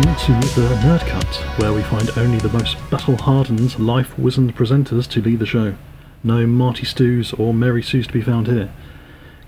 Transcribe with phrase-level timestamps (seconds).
[0.00, 5.20] Welcome to the Nerd Cut, where we find only the most battle-hardened, life-wizened presenters to
[5.20, 5.74] lead the show.
[6.24, 8.72] No Marty Stews or Mary Sues to be found here.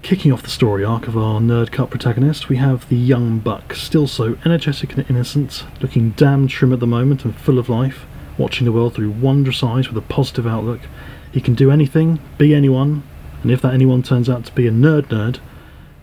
[0.02, 3.72] Kicking off the story arc of our Nerd Cut protagonist, we have the young buck,
[3.72, 8.05] still so energetic and innocent, looking damn trim at the moment and full of life,
[8.36, 10.82] watching the world through wondrous eyes with a positive outlook.
[11.32, 13.05] He can do anything, be anyone,
[13.42, 15.38] and if that anyone turns out to be a nerd nerd,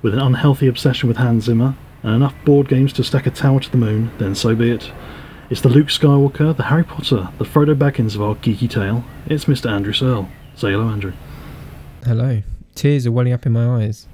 [0.01, 3.59] with an unhealthy obsession with Hans Zimmer, and enough board games to stack a tower
[3.59, 4.91] to the moon, then so be it.
[5.49, 9.03] It's the Luke Skywalker, the Harry Potter, the Frodo Baggins of our geeky tale.
[9.25, 9.69] It's Mr.
[9.69, 10.29] Andrew Searle.
[10.55, 11.13] Say hello, Andrew.
[12.03, 12.43] Hello.
[12.75, 14.07] Tears are welling up in my eyes.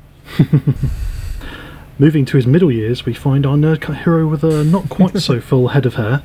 [1.99, 5.17] Moving to his middle years, we find our nerd cut hero with a not quite
[5.19, 6.23] so full head of hair,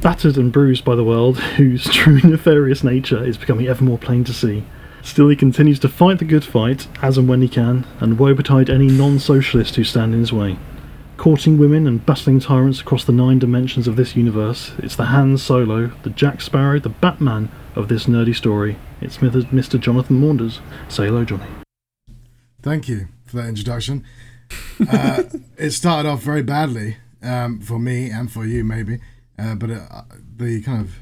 [0.00, 4.24] battered and bruised by the world, whose true nefarious nature is becoming ever more plain
[4.24, 4.64] to see.
[5.02, 8.34] Still, he continues to fight the good fight, as and when he can, and woe
[8.34, 10.58] betide any non socialist who stand in his way.
[11.22, 15.38] Courting women and battling tyrants across the nine dimensions of this universe, it's the Han
[15.38, 18.76] Solo, the Jack Sparrow, the Batman of this nerdy story.
[19.00, 19.78] It's Mr.
[19.78, 20.60] Jonathan Maunders.
[20.88, 21.44] Say hello, Jonny.
[22.60, 24.04] Thank you for that introduction.
[24.90, 25.22] Uh,
[25.56, 28.98] it started off very badly um, for me and for you, maybe,
[29.38, 30.02] uh, but it, uh,
[30.36, 30.96] the kind of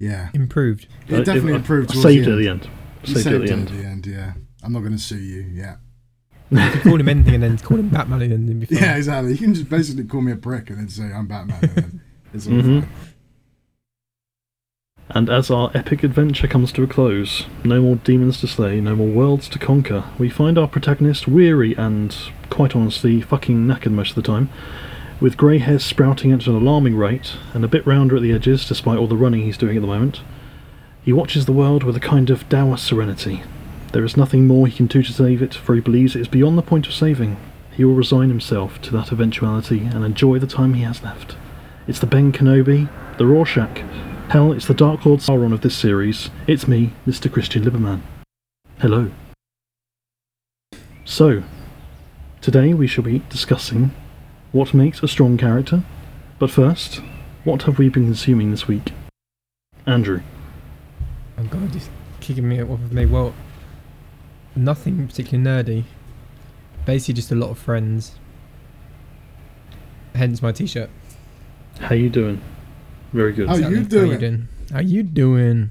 [0.00, 0.88] yeah, Improved.
[1.06, 1.90] it Uh, definitely I- improved.
[1.90, 2.62] I towards saved the it at end.
[2.62, 2.70] the end.
[3.04, 3.68] You Saved, it at the it end.
[3.70, 4.06] at the end.
[4.06, 4.32] Yeah,
[4.64, 5.42] I'm not going to sue you.
[5.42, 5.89] Yeah, You could
[6.82, 8.78] call him anything and then call him Batman and then be fine.
[8.78, 9.32] yeah, exactly.
[9.32, 11.58] You can just basically call me a prick and then say I'm Batman.
[11.62, 12.00] And then
[12.34, 12.86] it's all Mhm.
[15.12, 18.94] And as our epic adventure comes to a close, no more demons to slay, no
[18.94, 22.14] more worlds to conquer, we find our protagonist weary and,
[22.48, 24.48] quite honestly, fucking knackered most of the time,
[25.20, 28.64] with grey hairs sprouting at an alarming rate, and a bit rounder at the edges
[28.68, 30.20] despite all the running he's doing at the moment.
[31.04, 33.42] He watches the world with a kind of dour serenity.
[33.92, 36.28] There is nothing more he can do to save it, for he believes it is
[36.28, 37.36] beyond the point of saving.
[37.72, 41.36] He will resign himself to that eventuality and enjoy the time he has left.
[41.86, 43.82] It's the Ben Kenobi, the Rorschach,
[44.30, 46.30] Hell, it's the Dark Lord Sauron of this series.
[46.46, 47.30] It's me, Mr.
[47.30, 48.00] Christian Liberman.
[48.78, 49.10] Hello.
[51.04, 51.42] So,
[52.40, 53.90] today we shall be discussing
[54.52, 55.82] what makes a strong character.
[56.38, 57.00] But first,
[57.42, 58.92] what have we been consuming this week?
[59.84, 60.20] Andrew.
[61.36, 61.90] Oh god, just
[62.20, 63.06] kicking me off of me.
[63.06, 63.34] Well,
[64.60, 65.84] nothing particularly nerdy.
[66.84, 68.18] Basically, just a lot of friends.
[70.14, 70.90] Hence my t-shirt.
[71.78, 72.40] How you doing?
[73.12, 73.48] Very good.
[73.48, 74.18] How you How you doing?
[74.18, 74.48] doing?
[74.72, 75.70] How you doing?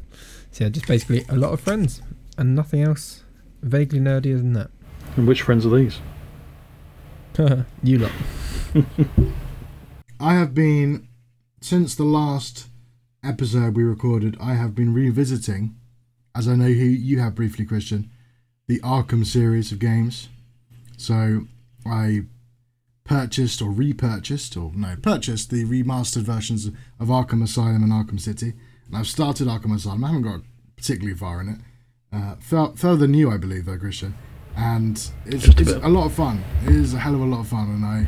[0.52, 2.02] So yeah, just basically a lot of friends
[2.38, 3.24] and nothing else
[3.62, 4.72] vaguely nerdier than that.
[5.16, 6.00] And which friends are these?
[7.84, 8.12] you lot.
[10.20, 11.08] I have been
[11.62, 12.68] since the last
[13.24, 14.36] episode we recorded.
[14.42, 15.76] I have been revisiting,
[16.36, 18.10] as I know who you have briefly, Christian,
[18.69, 20.30] the Arkham series of games.
[20.96, 21.47] So
[21.88, 22.22] I
[23.03, 28.53] purchased or repurchased, or no, purchased the remastered versions of Arkham Asylum and Arkham City.
[28.85, 30.03] And I've started Arkham Asylum.
[30.03, 30.41] I haven't got
[30.78, 31.57] particularly far in it.
[32.13, 34.16] Uh, fur- further than you, I believe, though, Christian.
[34.56, 36.44] And it's, a it's a lot of fun.
[36.63, 38.07] It is a hell of a lot of fun, and I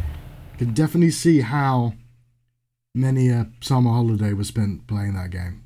[0.59, 1.93] can definitely see how
[2.93, 5.63] many a summer holiday was spent playing that game.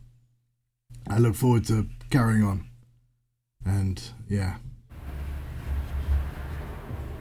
[1.10, 2.70] I look forward to carrying on.
[3.66, 4.58] And yeah,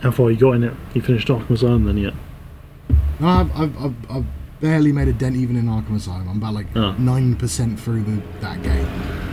[0.04, 0.75] How far you got in it?
[0.94, 2.15] You finished Arkham Asylum then yet?
[3.19, 4.25] no, I've, I've, I've, I've
[4.60, 6.28] barely made a dent even in Arkham Asylum.
[6.28, 6.92] I'm about like Oh.
[6.98, 8.87] nine percent through the, that game.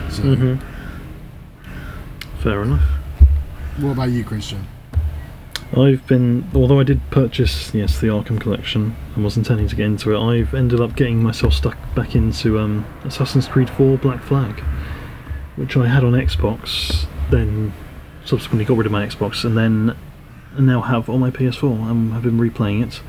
[0.10, 0.68] So, Mm-hmm.
[2.40, 2.82] Fair enough.
[3.78, 4.66] what about you, Christian?
[5.78, 9.86] I've been, although I did purchase, yes, the Arkham collection and was intending to get
[9.86, 14.22] into it, I've ended up getting myself stuck back into um, Assassin's Creed 4 Black
[14.24, 14.60] Flag,
[15.56, 17.72] which I had on Xbox, then
[18.26, 19.96] subsequently got rid of my Xbox, and then
[20.60, 23.02] now have on my PS4 and have been replaying it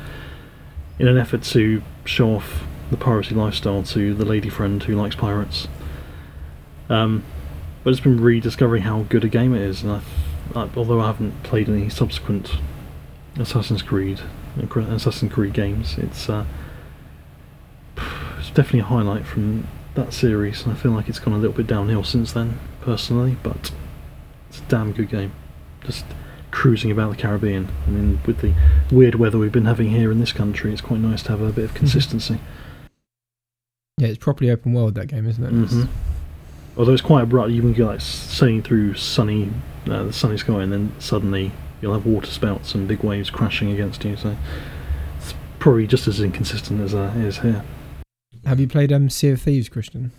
[0.98, 5.16] in an effort to show off the piracy lifestyle to the lady friend who likes
[5.16, 5.68] pirates.
[6.88, 7.24] Um,
[7.82, 10.08] but it's been rediscovering how good a game it is, and I've
[10.54, 12.56] uh, although I haven't played any subsequent
[13.38, 14.20] Assassin's Creed
[14.60, 16.44] Assassin's Creed games, it's uh,
[18.38, 20.62] it's definitely a highlight from that series.
[20.62, 23.36] And I feel like it's gone a little bit downhill since then, personally.
[23.42, 23.72] But
[24.48, 25.32] it's a damn good game.
[25.84, 26.04] Just
[26.52, 27.68] cruising about the Caribbean.
[27.86, 28.54] I mean, with the
[28.92, 31.50] weird weather we've been having here in this country, it's quite nice to have a
[31.50, 32.38] bit of consistency.
[33.98, 35.52] Yeah, it's properly open world that game, isn't it?
[35.52, 35.88] Mhm.
[36.76, 39.50] Although it's quite abrupt, you can go like sailing through sunny,
[39.90, 43.70] uh, the sunny sky, and then suddenly you'll have water spouts and big waves crashing
[43.72, 44.16] against you.
[44.16, 44.36] So
[45.18, 47.64] it's probably just as inconsistent as uh, it is here.
[48.46, 50.12] Have you played um, Sea of Thieves, Christian?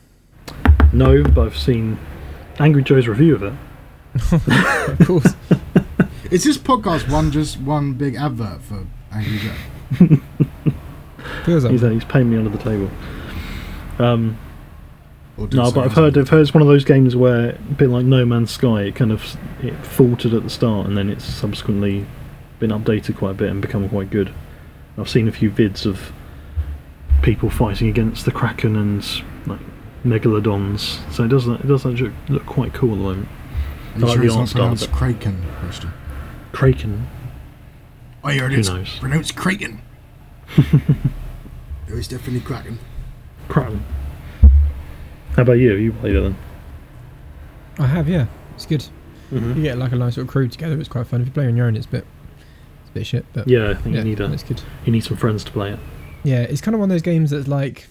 [0.92, 1.98] No, but I've seen
[2.60, 3.54] Angry Joe's review of it.
[5.00, 5.34] of course.
[6.34, 10.18] Is this podcast one just one big advert for Angry Joe?
[11.46, 12.90] Feels like He's, he's paying me under the table.
[14.00, 14.36] Um,
[15.38, 17.90] no, but I've heard a- I've heard it's one of those games where, a bit
[17.90, 21.24] like No Man's Sky, it kind of it faltered at the start and then it's
[21.24, 22.08] subsequently
[22.60, 24.34] been updated quite a bit and become quite good.
[24.98, 26.12] I've seen a few vids of
[27.22, 29.06] people fighting against the Kraken and
[29.46, 29.60] like
[30.04, 33.28] megalodons, so it does it does actually look quite cool at the moment.
[33.94, 35.94] Are you I like sure the it's art not style, Kraken, Christian?
[36.54, 37.08] Kraken,
[38.24, 38.98] I heard who it's knows?
[39.00, 39.82] pronounced Kraken.
[40.58, 42.80] it was definitely Kraken.
[43.50, 43.84] Kraken.
[45.36, 45.74] How about you?
[45.76, 46.38] You played it then?
[47.80, 48.28] I have, yeah.
[48.54, 48.86] It's good.
[49.32, 49.56] Mm-hmm.
[49.58, 50.80] You get like a nice little crew together.
[50.80, 51.22] It's quite fun.
[51.22, 52.06] If you play on your own, it's a bit,
[52.82, 53.26] it's a bit shit.
[53.34, 54.62] But Yeah, I think yeah, you need a it's good.
[54.86, 55.80] you need some friends to play it.
[56.24, 57.88] Yeah, it's kind of one of those games that's like,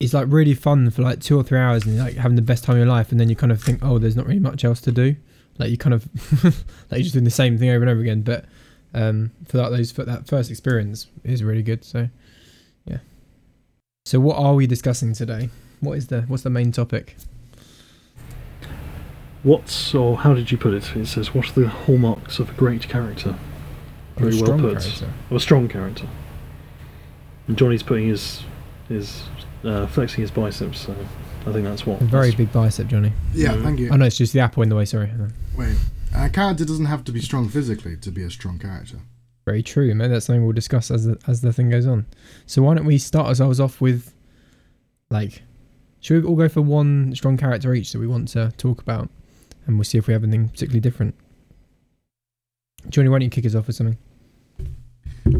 [0.00, 2.42] it's like really fun for like two or three hours and you're like having the
[2.42, 4.40] best time of your life, and then you kind of think, oh, there's not really
[4.40, 5.14] much else to do.
[5.58, 6.06] Like you kind of
[6.44, 6.52] like
[6.92, 8.22] you're just doing the same thing over and over again.
[8.22, 8.44] But
[8.94, 11.84] um, for that those for that first experience is really good.
[11.84, 12.08] So
[12.84, 12.98] yeah.
[14.04, 15.48] So what are we discussing today?
[15.80, 17.16] What is the what's the main topic?
[19.42, 20.96] What's or how did you put it?
[20.96, 23.36] It says, "What are the hallmarks of a great character?"
[24.16, 24.80] Very well put.
[24.80, 25.12] character?
[25.30, 26.08] Of a strong character.
[27.46, 28.42] And Jonny's putting his
[28.88, 29.22] his
[29.62, 30.80] uh, flexing his biceps.
[30.80, 30.96] So
[31.46, 32.00] I think that's what.
[32.00, 33.12] A very that's- big bicep, Jonny.
[33.34, 33.62] Yeah, Mm.
[33.62, 33.90] thank you.
[33.92, 34.84] Oh no, it's just the apple in the way.
[34.84, 35.10] Sorry.
[35.56, 35.76] Wait,
[36.14, 38.98] a character doesn't have to be strong physically to be a strong character.
[39.44, 39.94] Very true.
[39.94, 42.06] Maybe that's something we'll discuss as the, as the thing goes on.
[42.46, 44.12] So why don't we start ourselves off with,
[45.08, 45.42] like,
[46.00, 49.08] should we all go for one strong character each that we want to talk about,
[49.66, 51.14] and we'll see if we have anything particularly different.
[52.88, 53.98] Jonny, why don't you kick us off with something?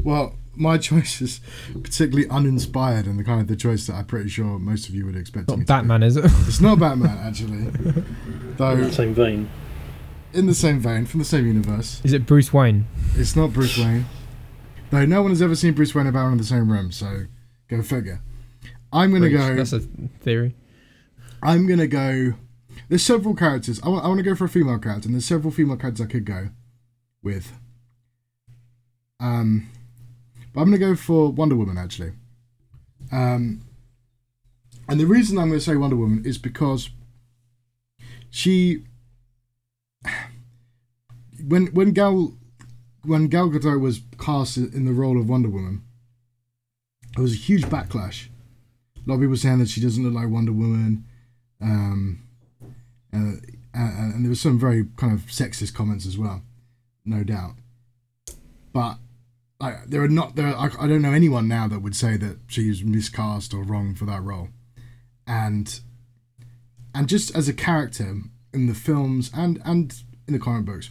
[0.02, 1.40] Well, my choice is
[1.72, 5.04] particularly uninspired and the kind of the choice that I'm pretty sure most of you
[5.06, 5.48] would expect.
[5.48, 6.24] me Not to Batman, is it?
[6.46, 7.58] It's not Batman, actually.
[7.58, 9.48] in Though, the same vein.
[10.32, 12.00] In the same vein, from the same universe.
[12.05, 12.87] Is it Bruce Wayne?
[13.17, 14.06] It's not Bruce Wayne.
[14.90, 17.25] Though no one has ever seen Bruce Wayne and Batman in the same room, so
[17.69, 18.20] go figure.
[18.93, 19.56] I'm gonna Bruce, go.
[19.56, 19.81] That's a
[20.20, 20.55] theory.
[21.43, 22.34] I'm gonna go.
[22.88, 23.81] There's several characters.
[23.82, 26.25] I want to go for a female character, and there's several female characters I could
[26.25, 26.50] go
[27.23, 27.52] with.
[29.19, 29.69] Um,
[30.52, 32.12] but I'm gonna go for Wonder Woman actually.
[33.11, 33.62] Um,
[34.88, 36.90] and the reason I'm gonna say Wonder Woman is because
[38.31, 38.84] she,
[41.46, 42.34] when when Gal,
[43.04, 45.82] when Gal Gadot was cast in the role of Wonder Woman,
[47.14, 48.28] there was a huge backlash.
[48.96, 51.04] A lot of people saying that she doesn't look like Wonder Woman
[51.60, 52.26] um,
[53.12, 53.37] uh,
[53.75, 56.43] and, there was some very kind of sexist comments as well,
[57.04, 57.54] no doubt.
[58.72, 58.99] But
[59.60, 60.49] like, there are not there.
[60.49, 63.94] Are, I, I don't know anyone now that would say that she's miscast or wrong
[63.94, 64.49] for that role,
[65.26, 65.81] and
[66.94, 68.16] and just as a character
[68.52, 69.94] in the films and and
[70.26, 70.90] in the comic books,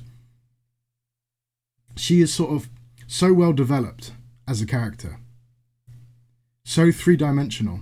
[1.96, 2.70] she is sort of
[3.08, 4.12] so well developed
[4.48, 5.20] as a character,
[6.64, 7.82] so three dimensional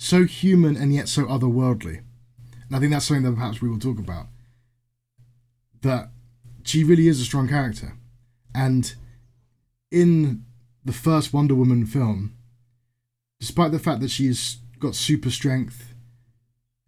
[0.00, 1.98] so human and yet so otherworldly.
[2.66, 4.28] And I think that's something that perhaps we will talk about.
[5.82, 6.08] That
[6.62, 7.92] she really is a strong character.
[8.54, 8.94] And
[9.90, 10.46] in
[10.86, 12.34] the first Wonder Woman film,
[13.40, 15.92] despite the fact that she has got super strength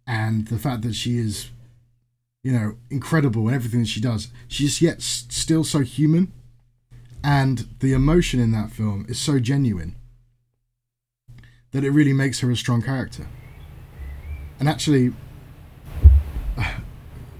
[0.07, 1.51] and the fact that she is,
[2.41, 6.31] you know, incredible in everything that she does, she's yet still so human.
[7.23, 9.95] And the emotion in that film is so genuine
[11.71, 13.27] that it really makes her a strong character.
[14.59, 15.13] And actually,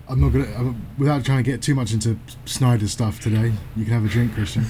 [0.10, 3.54] I'm not gonna, I'm, without trying to get too much into Snyder stuff today.
[3.76, 4.66] You can have a drink, Christian.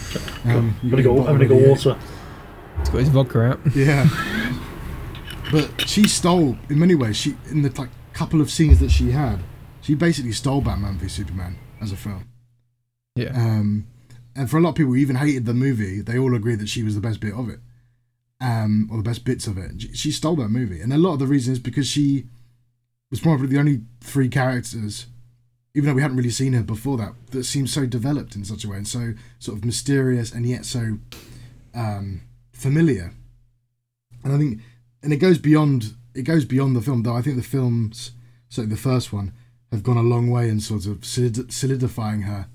[0.45, 1.19] Um, you I'm gonna go.
[1.19, 1.97] I'm gonna bottle go water.
[2.79, 3.59] He's got his vodka out.
[3.75, 4.07] Yeah,
[5.51, 7.17] but she stole in many ways.
[7.17, 9.39] She in the like couple of scenes that she had,
[9.81, 12.27] she basically stole Batman v Superman as a film.
[13.15, 13.31] Yeah.
[13.35, 13.87] Um,
[14.35, 16.69] and for a lot of people who even hated the movie, they all agree that
[16.69, 17.59] she was the best bit of it,
[18.41, 19.95] um, or the best bits of it.
[19.95, 22.25] She, stole that movie, and a lot of the reason is because she
[23.11, 25.05] was probably the only three characters,
[25.75, 28.63] even though we hadn't really seen her before that, that seemed so developed in such
[28.63, 30.97] a way and so sort of mysterious and yet so
[31.75, 32.21] um,
[32.51, 33.13] familiar.
[34.23, 34.61] And I think,
[35.03, 37.03] and it goes beyond it goes beyond the film.
[37.03, 38.11] Though I think the films,
[38.49, 39.33] certainly the first one,
[39.71, 42.47] have gone a long way in sort of solid- solidifying her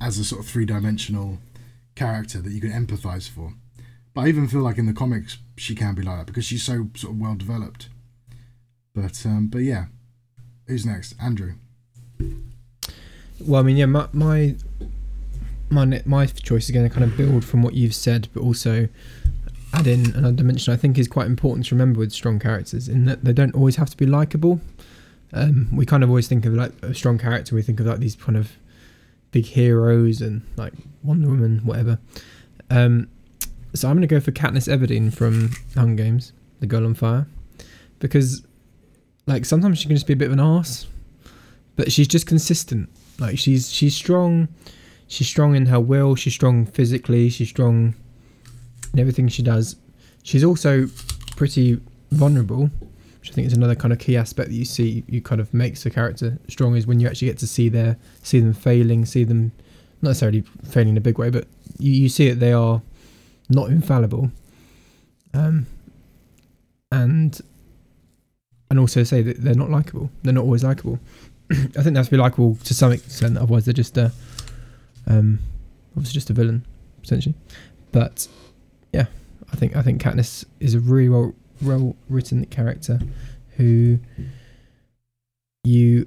[0.00, 1.38] as a sort of three dimensional
[1.94, 3.54] character that you can empathize for.
[4.14, 6.62] But I even feel like in the comics she can be like that because she's
[6.62, 7.88] so sort of well developed.
[8.94, 9.86] But um, but yeah,
[10.66, 11.14] who's next?
[11.20, 11.54] Andrew.
[13.40, 14.54] Well, I mean, yeah, my my
[15.68, 18.88] my, my choice is going to kind of build from what you've said, but also
[19.74, 20.72] add in another dimension.
[20.72, 23.76] I think is quite important to remember with strong characters in that they don't always
[23.76, 24.60] have to be likable.
[25.32, 27.54] Um, we kind of always think of like a strong character.
[27.54, 28.52] We think of like these kind of
[29.36, 31.98] big heroes and like Wonder Woman, whatever.
[32.70, 33.10] Um,
[33.74, 37.26] so I'm going to go for Katniss Everdeen from Hunger Games, The Girl on Fire,
[37.98, 38.46] because
[39.26, 40.86] like sometimes she can just be a bit of an ass,
[41.76, 42.88] but she's just consistent.
[43.18, 44.48] Like she's she's strong,
[45.06, 47.94] she's strong in her will, she's strong physically, she's strong
[48.94, 49.76] in everything she does.
[50.22, 50.88] She's also
[51.36, 51.78] pretty
[52.10, 52.70] vulnerable,
[53.26, 55.52] which I think is another kind of key aspect that you see you kind of
[55.52, 59.04] makes the character strong is when you actually get to see their see them failing,
[59.04, 59.50] see them
[60.00, 62.82] not necessarily failing in a big way, but you, you see that they are
[63.48, 64.30] not infallible.
[65.34, 65.66] Um,
[66.92, 67.40] and
[68.70, 70.08] and also say that they're not likable.
[70.22, 71.00] They're not always likable.
[71.50, 73.38] I think they have to be likable to some extent.
[73.38, 74.12] Otherwise, they're just a
[75.08, 75.40] um,
[75.96, 76.64] obviously just a villain
[77.02, 77.34] essentially.
[77.90, 78.28] But
[78.92, 79.06] yeah,
[79.52, 83.00] I think I think Katniss is a really well well written character
[83.56, 83.98] who
[85.64, 86.06] you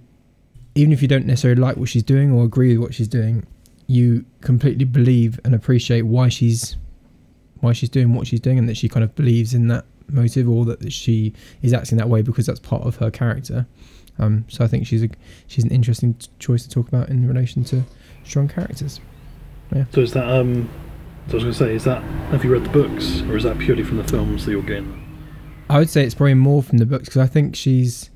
[0.76, 3.46] even if you don't necessarily like what she's doing or agree with what she's doing,
[3.88, 6.78] you completely believe and appreciate why she's
[7.60, 10.48] why she's doing what she's doing and that she kind of believes in that motive
[10.48, 13.68] or that she is acting that way because that's part of her character.
[14.18, 15.10] Um, so I think she's a
[15.48, 17.84] she's an interesting choice to talk about in relation to
[18.24, 19.02] strong characters.
[19.92, 20.70] So is that um?
[21.28, 22.02] So I was to say, is that
[22.32, 25.09] have you read the books, or is that purely from the films that you're getting?
[25.70, 28.10] I would say it's probably more from the books because I think she's,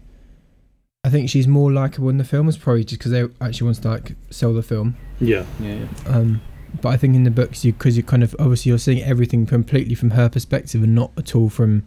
[1.03, 2.49] I think she's more likable in the film.
[2.49, 4.95] It's probably just because they actually want to like sell the film.
[5.19, 5.87] Yeah, yeah, yeah.
[6.07, 6.41] Um,
[6.81, 9.45] but I think in the books, you because you kind of obviously you're seeing everything
[9.45, 11.83] completely from her perspective and not at all from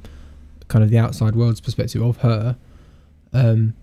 [0.68, 2.56] kind of the outside world's perspective of her.
[3.32, 3.74] Um,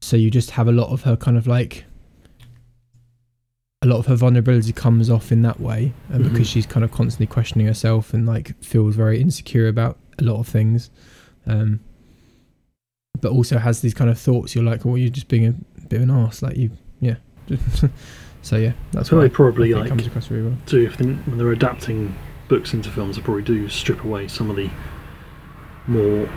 [0.00, 1.84] so you just have a lot of her kind of like
[3.82, 6.30] a lot of her vulnerability comes off in that way, and Mhm.
[6.32, 10.38] because she's kind of constantly questioning herself and like feels very insecure about a lot
[10.40, 10.90] of things.
[11.46, 11.80] Um,
[13.20, 14.54] but also has these kind of thoughts.
[14.54, 15.52] You're like, well, you're just being a
[15.86, 16.42] bit of an arse.
[16.42, 17.16] Like you, yeah.
[18.42, 20.58] so yeah, that's So why they probably like comes across really well.
[20.66, 22.14] do if they, when they're adapting
[22.48, 24.70] books into films, they probably do strip away some of the
[25.86, 26.28] more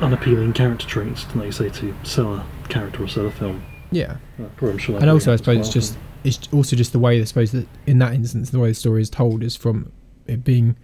[0.00, 3.62] unappealing character traits, like you say, to sell a character or sell a film.
[3.90, 4.98] Yeah, Uh, sure.
[4.98, 7.98] and also I suppose it's just it's also just the way I suppose that in
[8.00, 9.92] that instance the way the story is told is from
[10.26, 10.74] it being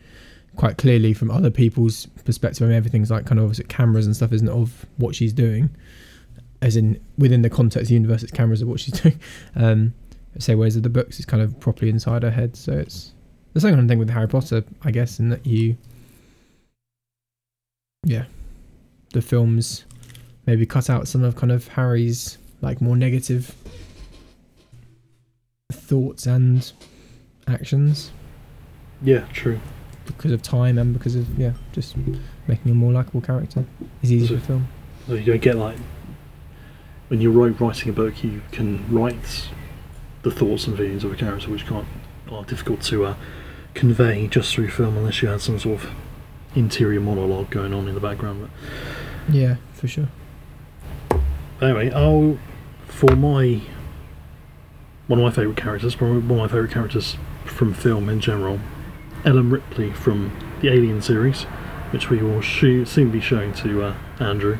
[0.60, 2.62] quite clearly from other people's perspective.
[2.62, 5.32] I mean, everything's like kind of obviously cameras and stuff, isn't it, of what she's
[5.32, 5.70] doing,
[6.60, 9.18] as in within the context of the universe, it's cameras of what she's doing.
[9.56, 9.94] Um,
[10.38, 13.12] say whereas the books is kind of properly inside her head, so it's
[13.54, 15.78] the same kind of thing with Harry Potter, I guess, in that you,
[18.04, 18.26] yeah,
[19.14, 19.86] the films
[20.44, 23.54] maybe cut out some of kind of Harry's like more negative
[25.72, 26.70] thoughts and
[27.48, 28.10] actions
[29.02, 29.58] yeah, true.
[30.16, 31.96] Because of time and because of yeah, just
[32.46, 33.64] making a more likable character
[34.02, 34.68] is easier to film.
[35.06, 35.76] So you don't get like
[37.08, 39.48] when you're wri- writing a book, you can write
[40.22, 41.86] the thoughts and feelings of a character, which can't
[42.30, 43.14] are difficult to uh,
[43.74, 45.90] convey just through film unless you had some sort of
[46.54, 48.48] interior monologue going on in the background.
[49.26, 50.08] But Yeah, for sure.
[51.60, 52.38] anyway, I'll
[52.86, 53.60] for my
[55.06, 58.60] one of my favourite characters, probably one of my favourite characters from film in general,
[59.24, 61.42] Ellen Ripley from the Alien series,
[61.92, 64.58] which we will sho- soon be showing to uh, Andrew,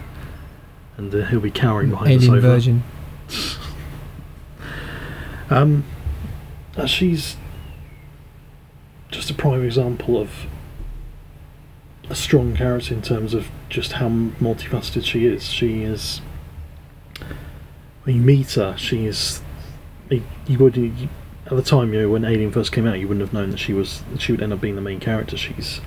[0.96, 2.40] and uh, he'll be cowering behind the Alien sofa.
[2.40, 2.82] version.
[5.52, 5.82] Um,
[6.76, 7.36] uh, she's
[9.10, 10.30] just a prime example of
[12.08, 15.48] a strong character in terms of just how multifaceted she is.
[15.48, 16.20] She is.
[18.04, 19.42] When you meet her, she is.
[20.08, 21.08] You you,
[21.50, 23.58] at the time, you know, when Alien first came out, you wouldn't have known that
[23.58, 25.36] she was that she would end up being the main character.
[25.36, 25.80] She's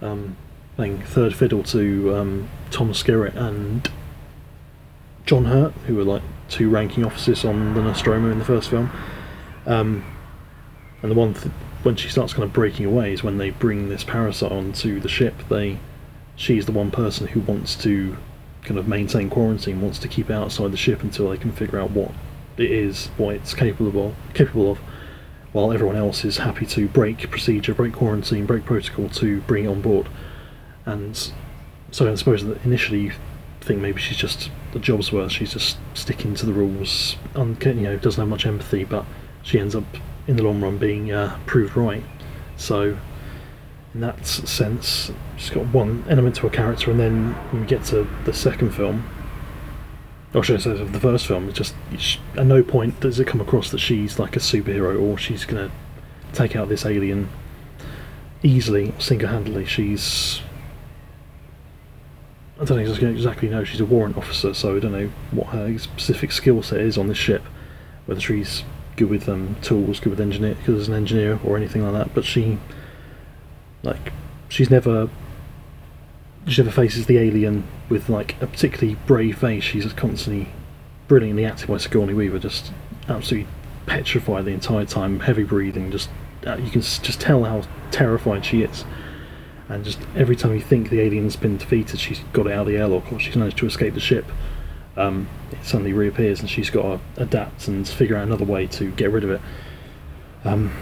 [0.00, 0.36] um,
[0.76, 3.90] playing third fiddle to um, Tom Skerritt and
[5.26, 8.90] John Hurt, who were like two ranking officers on the Nostromo in the first film.
[9.66, 10.04] Um,
[11.02, 13.88] and the one th- when she starts kind of breaking away is when they bring
[13.88, 15.34] this parasite onto the ship.
[15.50, 15.78] They,
[16.36, 18.16] she's the one person who wants to
[18.62, 21.90] kind of maintain quarantine, wants to keep outside the ship until they can figure out
[21.90, 22.12] what
[22.56, 24.78] it is, what it's capable of, capable of.
[25.54, 29.68] While everyone else is happy to break procedure, break quarantine, break protocol to bring it
[29.68, 30.08] on board.
[30.84, 31.30] And
[31.92, 33.12] so I suppose that initially you
[33.60, 35.30] think maybe she's just the job's worth.
[35.30, 37.14] She's just sticking to the rules.
[37.36, 39.06] Un- you know, doesn't have much empathy, but
[39.44, 39.84] she ends up
[40.26, 42.02] in the long run being uh, proved right.
[42.56, 42.98] So,
[43.94, 47.84] in that sense, she's got one element to her character, and then when we get
[47.84, 49.08] to the second film,
[50.34, 51.74] or should I say, the first film, it's just
[52.36, 55.70] at no point does it come across that she's like a superhero or she's gonna
[56.32, 57.28] take out this alien
[58.42, 59.64] easily, single-handedly.
[59.64, 60.40] She's
[62.60, 63.64] I don't exactly- exactly know.
[63.64, 67.08] She's a warrant officer, so I don't know what her specific skill set is on
[67.08, 67.42] this ship.
[68.06, 68.64] Whether she's
[68.96, 72.14] good with um, tools, good with engineer, good as an engineer, or anything like that.
[72.14, 72.58] But she
[73.82, 74.12] like
[74.48, 75.08] she's never
[76.46, 79.64] she never faces the alien with like a particularly brave face.
[79.64, 80.48] She's constantly
[81.08, 82.72] brilliantly acted by Sigourney Weaver, just
[83.08, 83.48] absolutely
[83.86, 85.90] petrified the entire time, heavy breathing.
[85.90, 86.10] Just
[86.46, 88.84] uh, you can just tell how terrified she is.
[89.68, 92.66] And just every time you think the alien's been defeated, she's got it out of
[92.66, 94.26] the airlock or she's managed to escape the ship.
[94.96, 98.90] Um, it suddenly reappears and she's got to adapt and figure out another way to
[98.92, 99.40] get rid of it.
[100.44, 100.72] Um,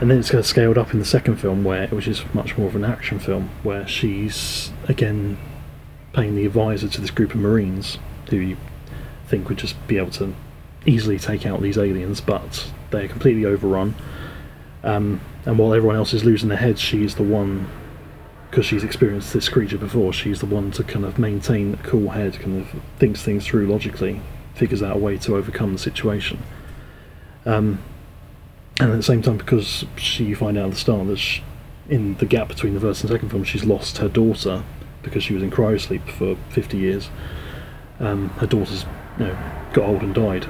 [0.00, 2.58] and then it's kind of scaled up in the second film, where which is much
[2.58, 5.38] more of an action film, where she's again
[6.12, 7.98] playing the advisor to this group of Marines
[8.30, 8.56] who you
[9.26, 10.34] think would just be able to
[10.86, 13.94] easily take out these aliens, but they're completely overrun.
[14.82, 17.68] Um, and while everyone else is losing their heads, she's the one,
[18.50, 22.10] because she's experienced this creature before, she's the one to kind of maintain a cool
[22.10, 24.20] head, kind of thinks things through logically,
[24.54, 26.38] figures out a way to overcome the situation.
[27.46, 27.80] Um,
[28.80, 31.40] and at the same time, because she you find out at the start that sh
[31.88, 34.62] in the gap between the first and second film, she's lost her daughter
[35.02, 37.10] because she was in cryosleep for 50 years.
[38.00, 38.84] Um, her daughter's
[39.18, 39.38] you know,
[39.72, 40.46] got old and died.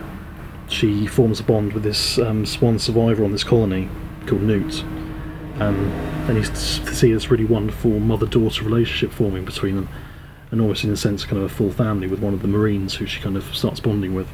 [0.68, 3.88] She forms a bond with this um, swan survivor on this colony
[4.26, 4.82] called Newt.
[5.60, 5.92] Um,
[6.26, 9.88] and you see this really wonderful mother-daughter relationship forming between them,
[10.50, 12.94] and almost in a sense, kind of a full family with one of the Marines
[12.94, 14.28] who she kind of starts bonding with.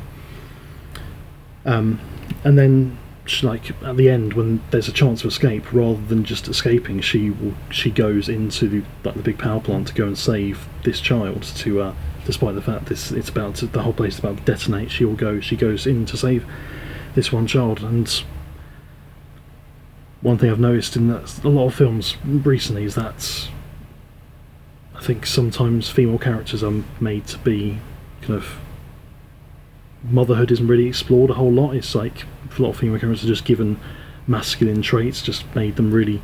[1.66, 2.00] Um,
[2.45, 2.99] and then,
[3.43, 7.31] like at the end, when there's a chance to escape, rather than just escaping, she
[7.31, 11.01] will she goes into the like the big power plant to go and save this
[11.01, 11.43] child.
[11.43, 11.95] To uh,
[12.27, 15.05] despite the fact this it's about to, the whole place is about to detonate, she
[15.05, 15.41] will go.
[15.41, 16.47] She goes in to save
[17.14, 17.83] this one child.
[17.83, 18.09] And
[20.21, 23.49] one thing I've noticed in that, a lot of films recently is that
[24.95, 27.79] I think sometimes female characters are made to be
[28.23, 28.59] kind of
[30.03, 31.73] motherhood isn't really explored a whole lot.
[31.73, 32.25] It's like
[32.59, 33.79] a lot of female characters are just given
[34.27, 36.23] masculine traits, just made them really,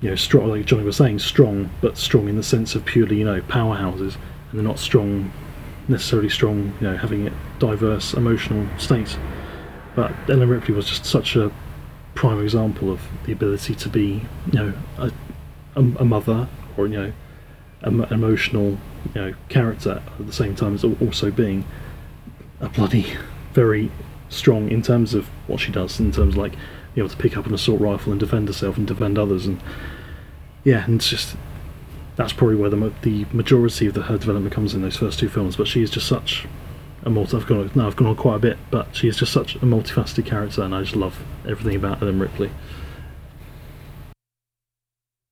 [0.00, 0.48] you know, strong.
[0.48, 4.14] Like Jonny was saying, strong, but strong in the sense of purely, you know, powerhouses,
[4.50, 5.32] and they're not strong,
[5.88, 9.18] necessarily strong, you know, having diverse emotional states.
[9.94, 11.50] But Ellen Ripley was just such a
[12.14, 15.12] prime example of the ability to be, you know, a,
[15.76, 17.12] a, a mother or you know,
[17.82, 18.78] an emotional,
[19.14, 21.64] you know, character at the same time as also being
[22.60, 23.06] a bloody
[23.52, 23.90] very
[24.28, 26.52] strong in terms of what she does, in terms of like
[26.94, 29.60] being able to pick up an assault rifle and defend herself and defend others, and
[30.64, 31.36] yeah, and it's just
[32.16, 35.28] that's probably where the the majority of the, her development comes in those first two
[35.28, 35.56] films.
[35.56, 36.46] But she is just such
[37.04, 37.36] a multi.
[37.36, 40.26] I've gone I've gone on quite a bit, but she is just such a multifaceted
[40.26, 42.50] character, and I just love everything about Ellen Ripley.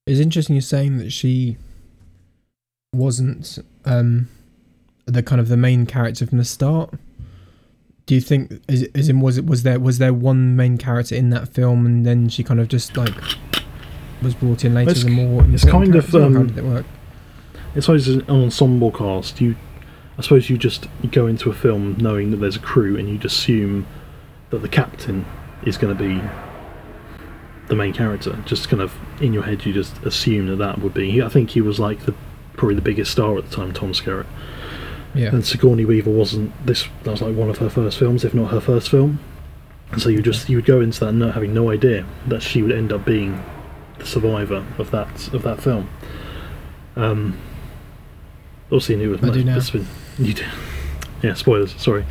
[0.06, 1.56] It's interesting you're saying that she
[2.92, 4.28] wasn't um,
[5.06, 6.94] the kind of the main character from the start.
[8.06, 11.14] Do you think, as, as in, was it was there was there one main character
[11.14, 13.14] in that film, and then she kind of just like
[14.22, 16.58] was brought in later It's- as a more it's kind of, or how um, did
[16.58, 16.86] it work?
[17.74, 19.40] It's always an ensemble cast.
[19.40, 19.56] You,
[20.18, 23.08] I suppose, you just you go into a film knowing that there's a crew, and
[23.08, 23.86] you'd assume
[24.50, 25.24] that the captain
[25.64, 26.22] is going to be
[27.68, 28.38] the main character.
[28.44, 31.22] Just kind of in your head, you just assume that that would be.
[31.22, 32.14] I think he was like the
[32.52, 34.26] probably the biggest star at the time, Tom Skerritt.
[35.14, 36.88] Yeah, And Sigourney Weaver wasn't this.
[37.04, 39.20] That was like one of her first films, if not her first film.
[39.92, 42.62] And so you just you would go into that no, having no idea that she
[42.62, 43.40] would end up being
[43.98, 45.88] the survivor of that of that film.
[46.96, 47.38] Um,
[48.66, 49.60] obviously, knew it was I do now.
[49.72, 49.86] been-
[50.18, 50.44] you do.
[51.22, 51.80] Yeah, spoilers.
[51.80, 52.04] Sorry,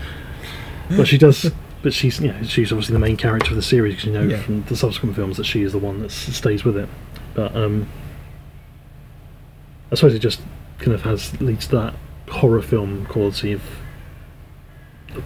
[0.90, 1.52] but she does.
[1.82, 4.42] But she's yeah, she's obviously the main character of the series because you know Yeah.
[4.42, 6.88] from the subsequent films that she is the one that stays with it.
[7.34, 7.90] But um,
[9.92, 10.42] I suppose it just
[10.80, 11.94] kind of has leads to that
[12.34, 13.62] horror film quality of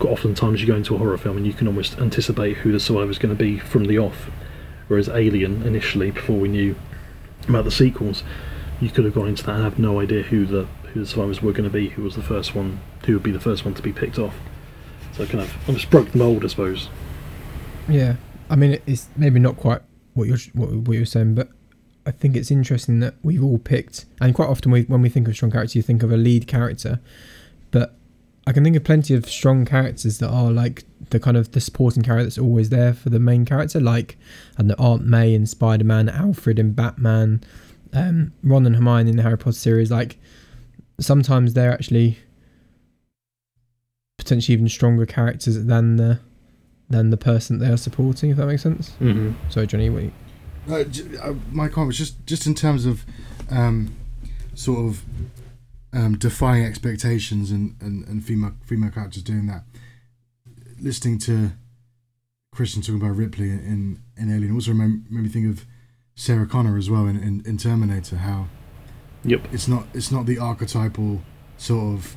[0.02, 3.10] oftentimes you go into a horror film and you can almost anticipate who the survivor
[3.10, 4.30] is going to be from the off.
[4.88, 6.76] Whereas alien initially before we knew
[7.48, 8.24] about the sequels
[8.82, 11.42] you could have gone into that and have no idea who the who the survivors
[11.42, 13.74] were going to be who was the first one who would be the first one
[13.74, 14.36] to be picked off.
[15.14, 16.90] So kind of almost broke the mold i suppose.
[17.90, 18.18] Yeah.
[18.50, 19.82] I mean, it's maybe not quite
[20.14, 21.50] what you're what, what you're saying, but
[22.08, 25.28] I think it's interesting that we've all picked, and quite often we, when we think
[25.28, 27.02] of strong character, you think of a lead character,
[27.70, 27.96] but
[28.48, 31.60] I can think of plenty of strong characters that are like the kind of the
[31.60, 34.18] supporting character that's always there for the main character, like
[34.58, 37.44] and the Aunt May in Spider Man, Alfred in Batman,
[37.92, 39.92] um, Ron and Hermione in the Harry Potter series.
[39.92, 40.18] Like
[40.98, 42.20] sometimes they're actually
[44.18, 46.22] potentially even stronger characters than the
[46.90, 48.30] than the person they are supporting.
[48.30, 48.92] If that makes sense.
[49.02, 49.34] mm-hmm.
[49.50, 49.90] Sorry, Jonny.
[49.90, 50.14] What you,
[50.70, 53.06] Uh, j- uh, my comment was just just in terms of
[53.50, 53.96] um,
[54.54, 55.04] sort of
[55.94, 59.64] um, defying expectations and, and, and female female characters doing that.
[60.80, 61.52] Listening to
[62.54, 65.66] Christian talking about Ripley in in Alien also made, made me think of
[66.16, 68.18] Sarah Connor as well in, in, in Terminator.
[68.18, 68.48] How
[69.24, 69.48] Yep.
[69.52, 71.22] it's not it's not the archetypal
[71.58, 72.16] sort of.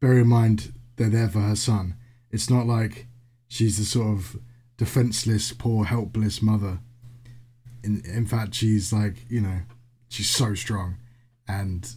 [0.00, 1.94] Bear in mind they're there for her son.
[2.30, 3.06] It's not like
[3.48, 4.36] she's the sort of
[4.76, 6.80] defenseless, poor, helpless mother.
[7.84, 9.60] In in fact, she's like you know,
[10.08, 10.96] she's so strong,
[11.46, 11.88] and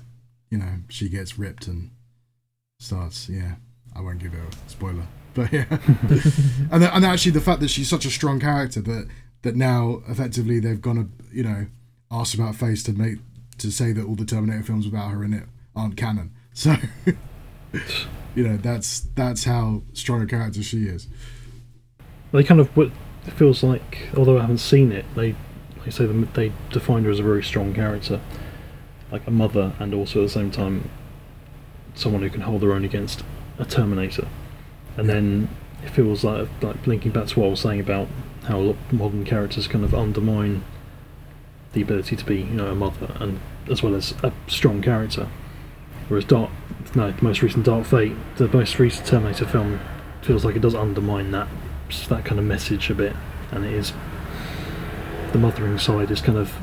[0.49, 1.91] you know she gets ripped and
[2.79, 3.29] starts.
[3.29, 3.55] Yeah,
[3.95, 5.65] I won't give it a spoiler, but yeah,
[6.71, 9.07] and and actually the fact that she's such a strong character that
[9.43, 11.67] that now effectively they've gone to you know
[12.11, 13.19] asked about face to make
[13.57, 15.43] to say that all the Terminator films without her in it
[15.75, 16.31] aren't canon.
[16.57, 16.75] So
[18.33, 21.07] you know that's that's how strong a character she is.
[22.31, 22.89] They kind of what
[23.27, 25.35] it feels like, although I haven't seen it, they
[25.87, 28.19] they say them they define her as a very strong character,
[29.09, 30.89] like a mother, and also at the same time
[31.95, 33.23] someone who can hold their own against
[33.57, 34.27] a Terminator.
[34.97, 35.47] And then
[35.85, 38.09] it feels like like linking back to what I was saying about
[38.43, 40.65] how a lot modern characters kind of undermine
[41.71, 43.39] the ability to be, you know, a mother and
[43.71, 45.29] as well as a strong character.
[46.09, 46.51] Whereas Dark,
[46.95, 49.79] no, the most recent Dark Fate, the most recent Terminator film,
[50.21, 51.47] feels like it does undermine that
[52.09, 53.15] that kind of message a bit,
[53.51, 53.93] and it is
[55.31, 56.53] the mothering side is kind of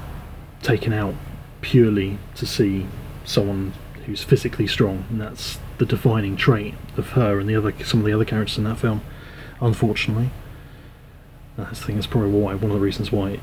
[0.62, 1.14] taken out
[1.60, 2.86] purely to see
[3.24, 3.72] someone
[4.06, 8.06] who's physically strong, and that's the defining trait of her and the other some of
[8.06, 9.02] the other characters in that film.
[9.60, 10.30] Unfortunately,
[11.58, 13.40] uh, I think that's probably why one of the reasons why it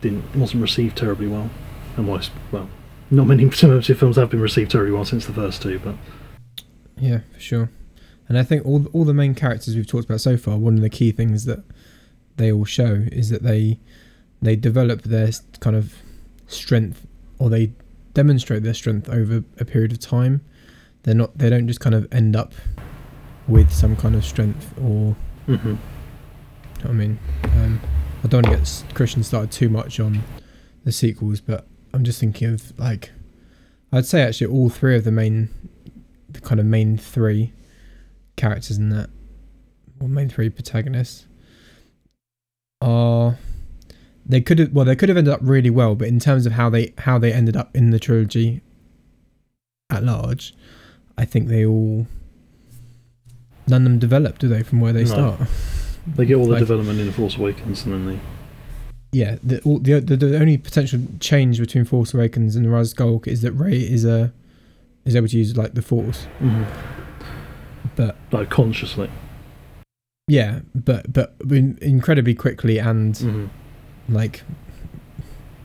[0.00, 1.50] didn't wasn't received terribly well,
[1.96, 2.68] and why well,
[3.10, 5.94] not many Terminator films have been received terribly well since the first two, but
[6.98, 7.70] Yeah, for sure.
[8.28, 10.80] And I think all all the main characters we've talked about so far, one of
[10.80, 11.64] the key things that
[12.36, 13.78] they all show is that they
[14.42, 15.94] they develop their kind of
[16.46, 17.06] strength
[17.38, 17.72] or they
[18.12, 20.44] demonstrate their strength over a period of time.
[21.04, 22.52] They're not they don't just kind of end up
[23.48, 25.74] with some kind of strength or hmm
[26.82, 27.80] what I mean, um,
[28.24, 30.22] I don't want to get Christian started too much on
[30.84, 33.10] the sequels, but I'm just thinking of like,
[33.92, 35.48] I'd say actually all three of the main,
[36.28, 37.52] the kind of main three
[38.36, 39.10] characters in that,
[40.00, 41.26] or main three protagonists,
[42.80, 43.38] are
[44.24, 46.52] they could have well they could have ended up really well, but in terms of
[46.52, 48.60] how they how they ended up in the trilogy
[49.90, 50.54] at large,
[51.18, 52.06] I think they all
[53.66, 55.06] none of them develop, do they, from where they No.
[55.36, 55.40] start?
[56.16, 58.20] they get all the Like- development in the Force Awakens, and then they
[59.14, 62.92] yeah, the, all, the the the only potential change between Force Awakens and the Rise
[62.92, 64.32] of Skywalker is that Rey is a
[65.04, 66.26] is able to use like the Force,
[67.96, 69.10] but like consciously.
[70.28, 73.46] yeah, but but incredibly quickly and hmm
[74.08, 74.42] like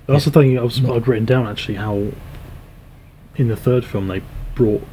[0.07, 2.11] That's the thing I was, Not- I'd written down actually how
[3.35, 4.21] in the third film they
[4.55, 4.83] brought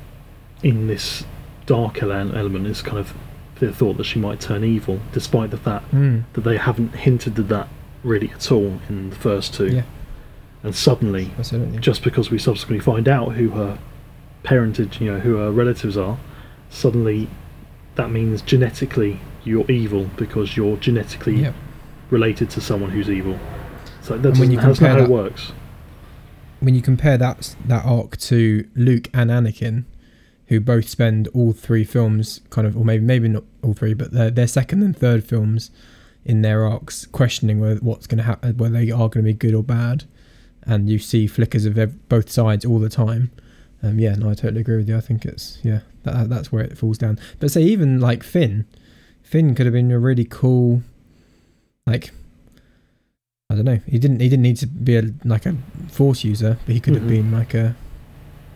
[0.62, 1.24] in this
[1.66, 3.14] dark element, this kind of
[3.60, 7.38] the thought that she might turn evil, despite the fact mm, that they haven't hinted
[7.38, 7.68] at that
[8.02, 9.68] really at all in the first two.
[9.68, 9.82] Yeah.
[10.62, 13.78] And suddenly, absolutely just because we subsequently find out who her
[14.42, 16.18] parentage, you know, who her relatives are,
[16.70, 17.28] suddenly
[17.96, 21.52] that means genetically you're evil because you're genetically yeah.
[22.14, 23.38] Related to someone who's evil.
[24.00, 25.52] So that when you that's not how compare it that- works.
[26.60, 29.84] When you compare that that arc to Luke and Anakin,
[30.46, 34.12] who both spend all three films kind of, or maybe maybe not all three, but
[34.12, 35.70] their their second and third films
[36.24, 39.34] in their arcs questioning whether what's going to happen, whether they are going to be
[39.34, 40.04] good or bad,
[40.62, 43.30] and you see flickers of ev- both sides all the time.
[43.82, 44.96] Um, yeah, no, I totally agree with you.
[44.96, 47.18] I think it's yeah, that, that's where it falls down.
[47.40, 48.64] But say even like Finn,
[49.22, 50.82] Finn could have been a really cool,
[51.86, 52.10] like
[53.50, 53.80] I don't know.
[53.86, 55.54] He didn't he didn't need to be a like a
[55.90, 57.76] force user, but he could have been like a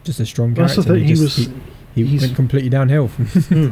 [0.05, 0.93] just a strong That's character.
[0.95, 1.09] the thing.
[1.09, 1.49] He, just- was.
[1.95, 3.09] he, he went completely downhill.
[3.09, 3.71] From, Hmm.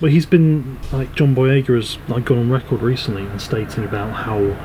[0.00, 4.12] Well, he's been like John Boyega has like gone on record recently and stating about
[4.12, 4.56] how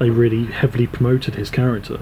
[0.00, 2.00] they really heavily promoted his character,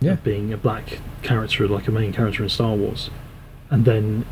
[0.00, 0.16] Yeah.
[0.16, 3.08] being a black character, like a main character in Star Wars,
[3.70, 4.26] and then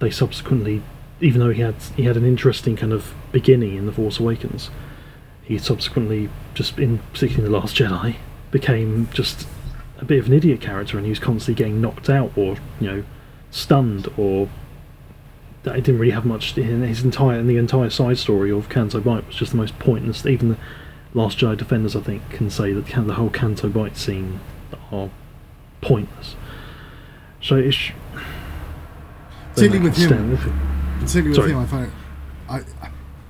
[0.00, 0.82] they subsequently,
[1.20, 4.68] even though he had he had an interesting kind of beginning in the Force Awakens,
[5.44, 8.16] he subsequently just in particularly in the Last Jedi
[8.50, 9.46] became just
[9.98, 12.86] a bit of an idiot character, and he was constantly getting knocked out or you
[12.90, 13.04] know
[13.50, 14.48] stunned or
[15.62, 18.68] that it didn't really have much in his entire and the entire side story of
[18.68, 20.26] Canto Bight was just the most pointless.
[20.26, 20.56] Even the
[21.14, 24.40] Last Jedi defenders, I think, can say that the whole Canto Bight scene
[24.90, 25.10] are
[25.80, 26.34] pointless.
[27.40, 27.92] So it's
[29.54, 30.36] Particularly with him,
[31.00, 31.50] particularly with Sorry.
[31.52, 31.92] him, I find
[32.48, 32.81] it, I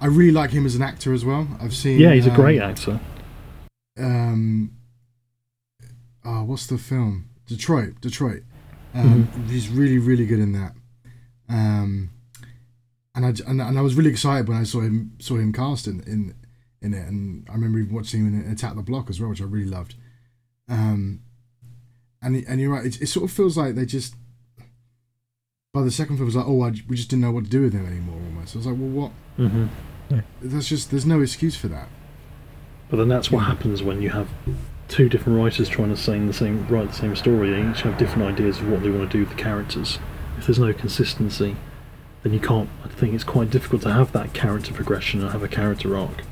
[0.02, 1.46] I really like him as an actor as well.
[1.60, 2.00] I've seen.
[2.00, 3.00] Yeah, he's a um, great actor.
[3.96, 4.72] Um,
[6.24, 7.28] oh, what's the film?
[7.46, 8.00] Detroit.
[8.00, 8.42] Detroit.
[8.94, 9.48] Um, Mm-hmm.
[9.48, 10.72] He's really, really good in that.
[11.48, 12.10] Um,
[13.14, 15.86] and I and, and I was really excited when I saw him saw him cast
[15.86, 16.34] in in,
[16.80, 19.40] in it, and I remember even watching him in Attack the Block as well, which
[19.40, 19.94] I really loved.
[20.68, 21.20] Um,
[22.20, 22.86] and and you're right.
[22.86, 24.14] It, it sort of feels like they just
[25.72, 27.50] by the second film it was like, oh, I, we just didn't know what to
[27.50, 28.16] do with him anymore.
[28.16, 28.56] Almost.
[28.56, 29.12] I was like, well, what?
[30.12, 31.88] Hmm That's just there's no excuse for that.
[32.90, 34.28] But then that's what happens when you have
[34.88, 37.50] two different writers trying to say the same, write the same story.
[37.50, 39.98] They each have different ideas of what they want to do with the characters.
[40.36, 41.56] If there's no consistency,
[42.22, 42.68] then you can't.
[42.84, 46.22] I think it's quite difficult to have that character progression and have a character arc.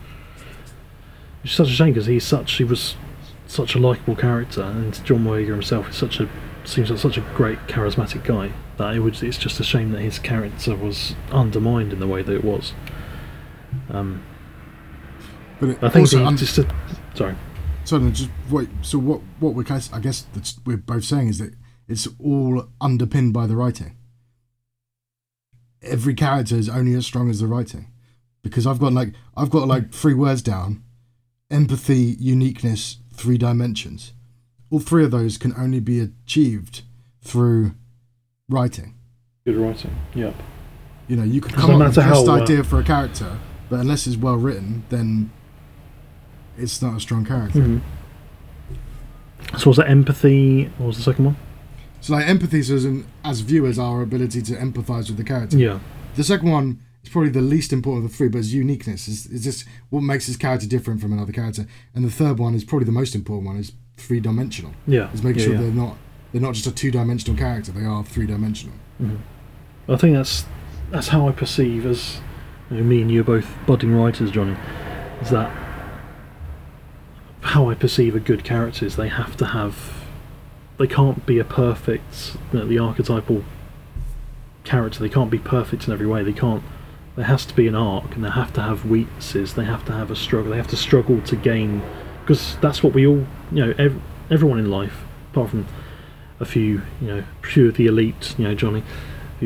[1.42, 2.96] It's such a shame because he's such he was
[3.46, 6.28] such a likable character, and John Boyega himself is such a
[6.64, 9.22] seems like such a great charismatic guy that it would.
[9.22, 12.74] It's just a shame that his character was undermined in the way that it was.
[13.90, 14.22] Um,
[15.58, 16.74] But it I think also the, un- just a,
[17.14, 17.34] sorry.
[17.84, 18.68] So just wait.
[18.82, 19.20] So what?
[19.40, 21.54] What we're guess- I guess that's we're both saying is that
[21.88, 23.96] it's all underpinned by the writing.
[25.82, 27.90] Every character is only as strong as the writing,
[28.42, 30.82] because I've got like I've got like three words down:
[31.50, 34.12] empathy, uniqueness, three dimensions.
[34.70, 36.82] All three of those can only be achieved
[37.22, 37.72] through
[38.48, 38.94] writing.
[39.44, 39.96] Good writing.
[40.14, 40.34] Yep.
[41.08, 42.84] You know, you could come no up with the best how, uh, idea for a
[42.84, 43.36] character,
[43.70, 45.30] but unless it's well written, then
[46.58, 47.60] it's not a strong character.
[47.60, 47.78] hmm
[49.56, 50.64] So was that empathy?
[50.76, 51.36] What was the second one?
[52.00, 55.56] So like empathy is in, as viewers our ability to empathise with the character.
[55.56, 55.78] Yeah.
[56.16, 59.06] The second one is probably the least important of the three, but it's uniqueness.
[59.06, 61.66] It's, it's just what makes this character different from another character.
[61.94, 63.56] And the third one is probably the most important one.
[63.56, 64.72] Is three dimensional.
[64.86, 65.12] Yeah.
[65.12, 65.60] Is making yeah, sure yeah.
[65.60, 65.96] they're not
[66.32, 67.72] they're not just a two dimensional character.
[67.72, 68.74] They are three dimensional.
[69.00, 69.18] Mhm.
[69.88, 70.46] I think that's
[70.90, 72.20] that's how I perceive as
[72.76, 74.56] know, me and you are both budding writers, Jonny.
[75.20, 75.50] Is that
[77.42, 80.04] how I perceive a good character is they have to have
[80.78, 83.44] they can't be a perfect you know, the archetypal
[84.64, 85.00] character.
[85.00, 86.22] They can't be perfect in every way.
[86.22, 86.62] They can't.
[87.16, 89.54] There has to be an arc, and they have to have weaknesses.
[89.54, 90.52] They have to have a struggle.
[90.52, 91.82] They have to struggle to gain,
[92.22, 95.02] because that's what we all, you know, ev- everyone in life,
[95.32, 95.66] apart from
[96.38, 98.84] a few, you know, few of the elite, you know, Jonny,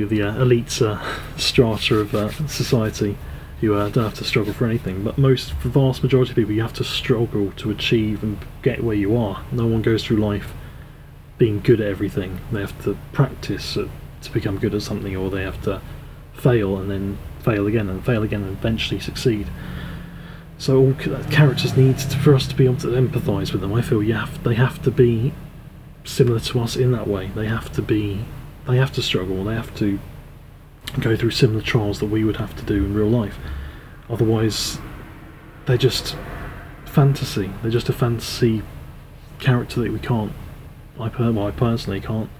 [0.02, 1.00] of the uh, elite uh,
[1.36, 3.16] strata of uh, society,
[3.60, 5.04] who uh, don't have to struggle for anything.
[5.04, 8.82] But most, the vast majority of people, you have to struggle to achieve and get
[8.82, 9.44] where you are.
[9.52, 10.52] No one goes through life
[11.38, 12.40] being good at everything.
[12.52, 13.88] They have to practice uh,
[14.22, 15.80] to become good at something, or they have to
[16.32, 19.48] fail and then fail again and fail again and eventually succeed.
[20.58, 23.72] So all characters need to, for us to be able to empathise with them.
[23.72, 25.32] I feel you have they have to be
[26.04, 27.30] similar to us in that way.
[27.34, 28.24] They have to be
[28.68, 29.44] they have to struggle.
[29.44, 29.98] They have to
[31.00, 33.36] go through similar trials that we would have to do in real life.
[34.08, 34.78] Otherwise,
[35.66, 36.16] they're just
[36.84, 37.50] fantasy.
[37.62, 38.62] They're just a fantasy
[39.38, 40.32] character that we can't.
[41.00, 42.30] I, per- well, I personally can't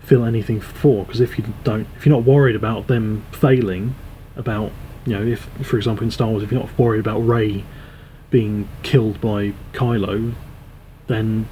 [0.00, 3.94] feel anything for because if you don't, if you're not worried about them failing,
[4.36, 4.70] about
[5.04, 7.64] you know, if for example in Star Wars, if you're not worried about Rey
[8.30, 10.34] being killed by Kylo,
[11.08, 11.48] then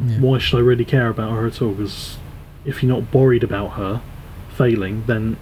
[0.00, 0.18] Yeah.
[0.20, 1.72] why should I really care about her at all?
[1.72, 2.16] Because
[2.64, 4.02] if you're not worried about her
[4.50, 5.36] failing, then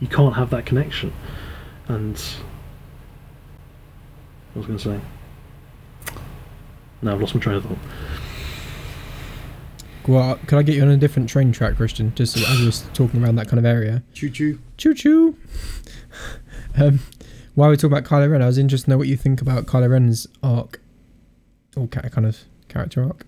[0.00, 1.12] you can't have that connection.
[1.88, 2.22] And
[4.54, 5.00] I was going to say,
[7.02, 7.78] now I've lost my train of thought.
[10.06, 12.14] Well, could I get you on a different train track, Christian?
[12.14, 14.02] Just as we were talking around that kind of area.
[14.12, 14.58] Choo choo.
[14.76, 15.36] Choo choo.
[16.76, 17.00] um,
[17.54, 19.64] while we talk about Kylo Ren, I was interested to know what you think about
[19.64, 20.80] Kylo Ren's arc,
[21.76, 23.24] or kind of character arc.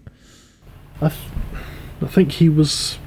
[1.01, 1.21] I, th-
[2.03, 2.99] I think he was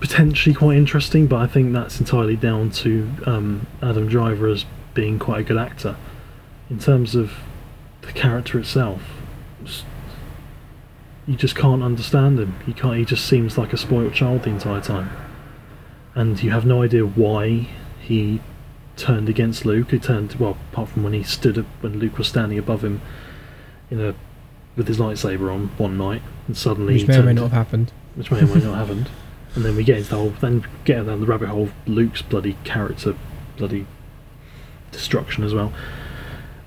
[0.00, 4.64] potentially quite interesting, but I think that's entirely down to um, Adam Driver as
[4.94, 5.96] being quite a good actor.
[6.70, 7.32] In terms of
[8.02, 9.02] the character itself,
[11.26, 12.54] you just can't understand him.
[12.66, 12.96] You can't.
[12.96, 15.10] He just seems like a spoilt child the entire time,
[16.14, 17.68] and you have no idea why
[18.00, 18.40] he
[18.96, 19.90] turned against Luke.
[19.90, 23.00] He turned well, apart from when he stood up when Luke was standing above him
[23.90, 24.14] in a
[24.76, 27.92] with his lightsaber on one night, and suddenly Which may or may not have happened.
[28.14, 29.08] which may or may not have happened.
[29.54, 32.20] And then we get into the whole, then get down the rabbit hole of Luke's
[32.22, 33.14] bloody character,
[33.56, 33.86] bloody
[34.92, 35.72] destruction as well.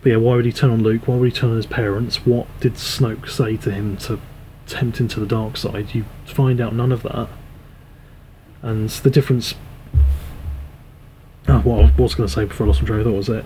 [0.01, 1.07] But yeah, why would he turn on Luke?
[1.07, 2.25] Why would he turn on his parents?
[2.25, 4.19] What did Snoke say to him to
[4.65, 5.93] tempt him to the dark side?
[5.93, 7.27] You find out none of that.
[8.61, 9.53] And the difference.
[11.47, 13.27] Oh, what I was going to say before I lost my train of thought was
[13.27, 13.45] that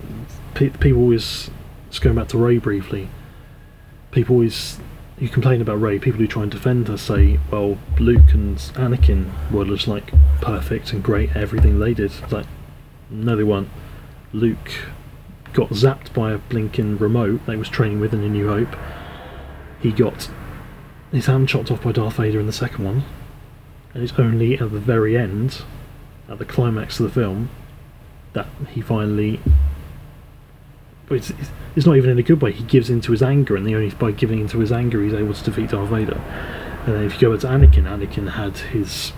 [0.56, 1.50] people always,
[1.90, 3.10] just going back to Rey briefly,
[4.14, 4.80] people always
[5.20, 9.32] you complain about Rey, people who try and defend her say, well, Luke and Anakin
[9.52, 12.12] were just like perfect and great at everything they did.
[12.12, 12.48] It's like,
[13.10, 13.70] no, they weren't.
[14.34, 14.72] Luke
[15.54, 18.76] got zapped by a blinking remote that he was training with in A New Hope.
[19.80, 20.30] He got
[21.12, 23.04] his hand chopped off by Darth Vader in the second one.
[23.94, 25.62] And it's only at the very end,
[26.28, 27.50] at the climax of the film,
[28.34, 29.40] that he finally
[31.10, 32.52] it's, it's, it's not even in a good way.
[32.52, 35.34] He gives into his anger, and the only by giving into his anger, he's able
[35.34, 36.22] to defeat Darth Vader.
[36.86, 39.14] And then if you go back to Anakin, Anakin had his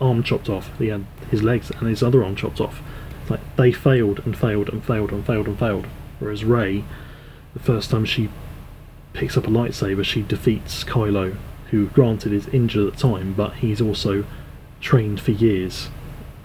[0.00, 2.82] arm chopped off, he had his legs and his other arm chopped off.
[3.28, 5.86] Like they failed and failed and failed and failed and failed.
[6.18, 6.84] Whereas Rey,
[7.54, 8.28] the first time she
[9.12, 11.36] picks up a lightsaber, she defeats Kylo,
[11.70, 14.24] who granted is injured at the time, but he's also
[14.80, 15.88] trained for years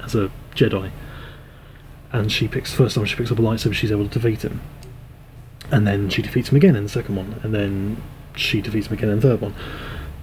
[0.03, 0.91] as a Jedi.
[2.11, 4.61] And she picks first time she picks up a lightsaber, she's able to defeat him.
[5.71, 8.01] And then she defeats him again in the second one, and then
[8.35, 9.53] she defeats him again in the third one.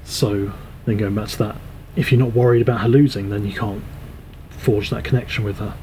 [0.05, 0.53] So
[0.87, 1.57] then going back to that,
[1.97, 3.83] if you're not worried about her losing, then you can't
[4.49, 5.75] forge that connection with her.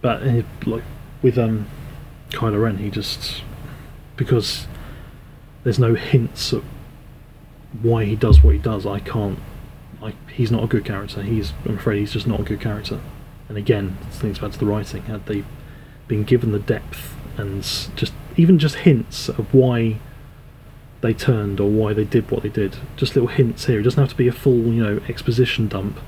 [0.00, 0.82] But uh, like
[1.22, 1.66] with um,
[2.30, 3.42] Kylo Ren, he just
[4.16, 4.66] because
[5.64, 6.64] there's no hints of
[7.82, 8.86] why he does what he does.
[8.86, 9.38] I can't.
[10.32, 11.22] He's not a good character.
[11.22, 11.52] He's.
[11.64, 13.00] I'm afraid he's just not a good character.
[13.48, 15.02] And again, things back to the writing.
[15.02, 15.44] Had they
[16.08, 17.62] been given the depth and
[17.96, 19.98] just even just hints of why
[21.00, 23.80] they turned or why they did what they did, just little hints here.
[23.80, 26.00] It doesn't have to be a full, you know, exposition dump.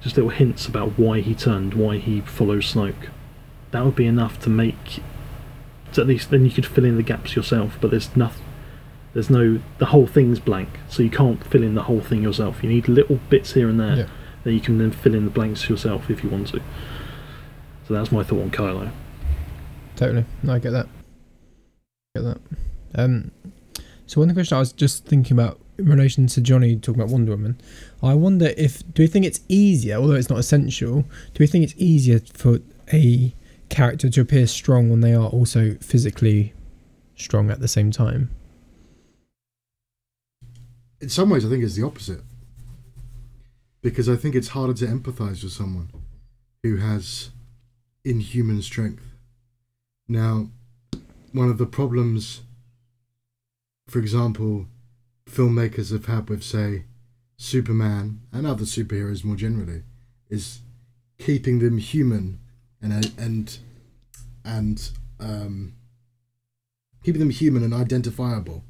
[0.00, 3.10] Just little hints about why he turned, why he follows Snoke.
[3.72, 5.02] That would be enough to make.
[5.98, 7.78] At least then you could fill in the gaps yourself.
[7.80, 8.44] But there's nothing
[9.16, 12.62] there's no the whole thing's blank, so you can't fill in the whole thing yourself.
[12.62, 14.06] You need little bits here and there Yeah.
[14.46, 16.62] That you can then fill in the blanks yourself if you want to.
[17.86, 18.90] So that's my thought on Kylo.
[19.96, 20.24] Totally.
[20.42, 20.88] No, I get that.
[22.14, 22.38] Get that.
[22.94, 23.32] Um,
[24.06, 27.32] so one question I was just thinking about in relation to Jonny talking about Wonder
[27.32, 27.60] Woman,
[28.02, 31.64] I wonder if do we think it's easier, although it's not essential, do we think
[31.64, 32.60] it's easier for
[32.92, 33.34] a
[33.68, 36.54] character to appear strong when they are also physically
[37.16, 38.30] strong at the same time?
[41.00, 42.20] in some ways, I think it's the opposite.
[43.86, 45.92] Because I think it's harder to empathize with someone
[46.64, 47.30] who has
[48.04, 49.04] inhuman strength.
[50.08, 50.48] Now,
[51.30, 52.40] one of the problems,
[53.86, 54.66] for example,
[55.30, 56.86] filmmakers have had with, say,
[57.36, 59.84] Superman and other superheroes more generally,
[60.28, 60.62] is
[61.20, 62.40] keeping them human
[62.82, 63.58] and and
[64.44, 65.74] and um,
[67.04, 68.64] keeping them human and identifiable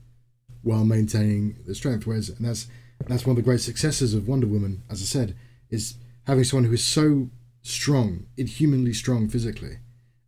[0.61, 2.07] while maintaining the strength.
[2.07, 2.67] Whereas, and that's
[3.07, 5.37] that's one of the great successes of Wonder Woman, as I said,
[5.71, 5.95] is
[6.27, 7.31] having someone who is so
[7.63, 9.79] strong, inhumanly strong physically,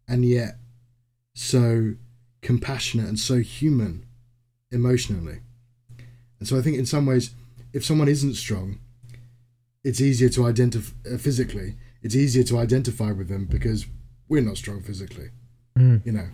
[0.07, 0.57] and yet
[1.35, 1.95] so
[2.43, 4.05] compassionate and so human
[4.71, 5.41] emotionally.
[6.39, 7.31] And so I think in some ways,
[7.73, 8.79] if someone isn't strong,
[9.85, 11.77] it's easier to identify uh, physically.
[12.03, 13.87] It's easier to identify with them because
[14.29, 15.31] we're not strong physically.
[15.77, 16.05] Mm.
[16.05, 16.29] You know.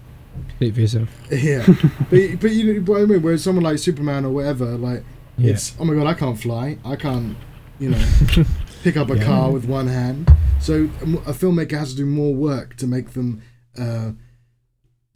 [0.56, 1.08] Speak for yourself.
[1.30, 1.64] Yeah,
[2.10, 3.22] but but you know what I mean.
[3.22, 5.04] Whereas someone like Superman or whatever, like
[5.36, 5.52] Yeah.
[5.52, 6.78] it's oh my god, I can't fly.
[6.84, 7.36] I can't,
[7.78, 8.04] you know,
[8.82, 9.24] pick up a Yeah.
[9.24, 10.30] car with one hand.
[10.60, 10.84] So
[11.26, 13.42] a filmmaker has to do more work to make them,
[13.78, 14.12] uh,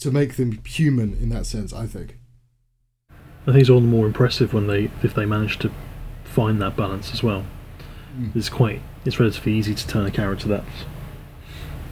[0.01, 1.73] to make them human in that sense.
[1.73, 2.19] I think.
[3.47, 5.71] I think it's all the more impressive when they if they manage to
[6.25, 7.45] find that balance as well.
[8.19, 8.35] Mm.
[8.37, 10.85] It's quite it's relatively easy to turn a character that's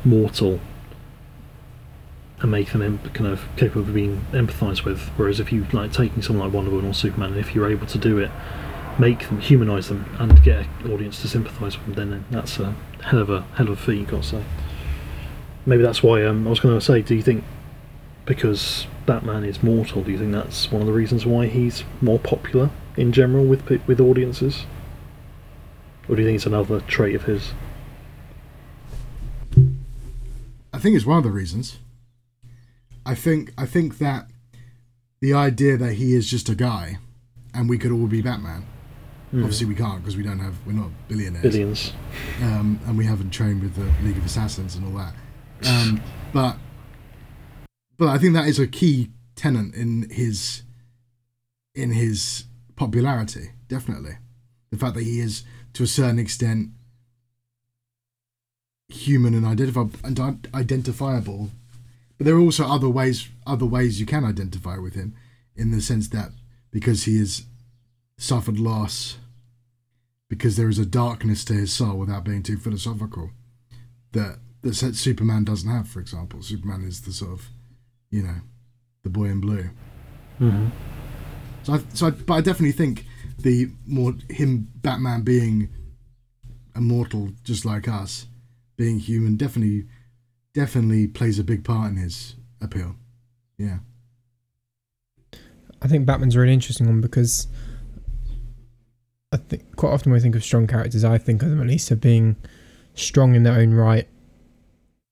[0.05, 0.61] mortal
[2.47, 5.01] and make them em- kind of capable of being empathised with.
[5.17, 7.89] Whereas if you like taking someone like Wonder Woman or Superman, and if you're able
[7.89, 8.31] to do it,
[9.01, 12.75] make them humanise them and get an audience to sympathise with them, then that's a
[13.03, 13.99] hell of a hell of a feat.
[13.99, 14.45] You've got to say.
[15.67, 17.03] Maybe that's why um, I was going to say.
[17.03, 17.43] Do you think
[18.25, 22.21] because Batman is mortal, do you think that's one of the reasons why he's more
[22.21, 24.67] popular in general with with audiences?
[26.09, 27.53] Or do you think it's another trait of his?
[30.73, 31.79] I think it's one of the reasons.
[33.07, 34.27] I think I think that
[35.20, 36.99] the idea that he is just a guy,
[37.55, 38.66] and we could all be Batman.
[39.31, 39.45] Hmm.
[39.45, 41.43] Obviously, we can't because we don't have we're not billionaires.
[41.43, 41.93] billions.
[42.43, 45.14] um, and we haven't trained with the League of Assassins and all that.
[45.66, 46.03] Um,
[46.35, 46.59] but
[47.97, 50.64] but I think that is a key tenant in his
[51.74, 52.45] in his
[52.76, 53.53] popularity.
[53.68, 54.18] Definitely,
[54.70, 56.70] the fact that he is to a certain extent
[58.89, 61.51] human and identifiable, and identifiable.
[62.17, 65.14] But there are also other ways other ways you can identify with him,
[65.55, 66.31] in the sense that
[66.71, 67.45] because he has
[68.19, 69.19] suffered loss
[70.29, 73.31] because there is a darkness to his soul without being too philosophical
[74.12, 75.89] that that Su- Superman doesn't have.
[75.89, 77.49] For example, Superman is the sort of,
[78.11, 78.37] you know,
[79.03, 79.71] the boy in blue.
[80.39, 80.69] hmm
[81.62, 83.05] So, I, so I, but I definitely think
[83.39, 85.69] the more him Batman being
[86.75, 88.27] immortal, just like us,
[88.77, 89.87] being human, definitely,
[90.57, 92.97] definitely plays a big part in his appeal.
[93.59, 93.81] Yeah.
[95.83, 97.47] I think Batman's a really interesting one because
[99.31, 101.67] I think quite often when we think of strong characters, I think of them at
[101.67, 102.37] least as being
[102.95, 104.09] strong in their own right.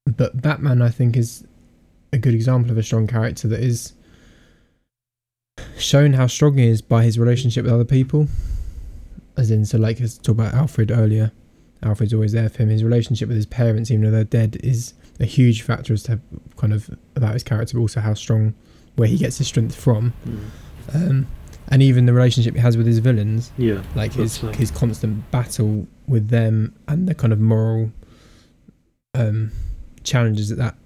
[0.06, 1.46] But Batman, I think, is
[2.10, 3.92] a good example of a strong character that is
[5.76, 8.28] shown how strong he is by his relationship with other people.
[9.36, 11.32] As in, so like, let's talk about Alfred earlier.
[11.82, 12.70] Alfred's always there for him.
[12.70, 16.20] His relationship with his parents, even though they're dead, is a huge factor as to
[16.56, 18.54] kind of about his character, but also how strong,
[18.96, 20.12] where he gets his strength from.
[20.26, 20.94] Mm.
[20.94, 21.26] Um,
[21.68, 23.82] and even the relationship he has with his villains, Yeah.
[23.94, 27.90] like his his constant battle with them and the kind of moral
[29.14, 29.50] um,
[30.02, 30.76] challenges that that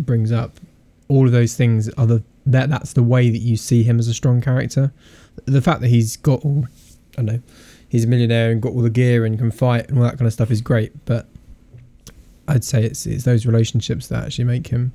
[0.00, 0.60] brings up.
[1.08, 4.08] All of those things are the that that's the way that you see him as
[4.08, 4.92] a strong character.
[5.46, 6.66] The fact that he's got all
[7.18, 7.40] I don't know,
[7.88, 10.26] he's a millionaire and got all the gear and can fight and all that kind
[10.26, 11.26] of stuff is great, but
[12.50, 14.92] I'd say it's it's those relationships that actually make him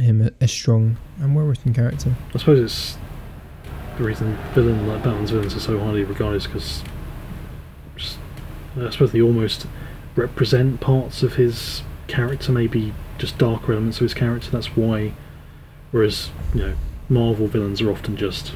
[0.00, 2.14] him a, a strong and well written character.
[2.34, 2.98] I suppose it's
[3.96, 6.82] the reason villain like Batman's villains are so highly regarded because
[8.76, 9.66] I suppose they almost
[10.16, 14.50] represent parts of his character, maybe just darker elements of his character.
[14.50, 15.12] That's why,
[15.92, 16.74] whereas you know
[17.08, 18.52] Marvel villains are often just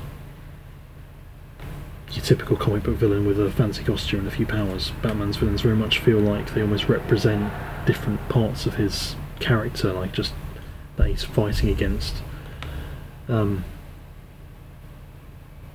[2.12, 4.92] your typical comic book villain with a fancy costume and a few powers.
[5.02, 7.52] Batman's villains very much feel like they almost represent
[7.86, 10.32] different parts of his character, like just
[10.96, 12.16] that he's fighting against.
[13.28, 13.64] Um,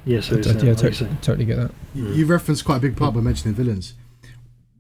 [0.04, 1.10] yeah, so I, it's, I- yeah, like to- say.
[1.22, 1.72] totally get that.
[1.94, 2.16] You- Mm.
[2.18, 3.94] You referenced quite a big part by mentioning villains.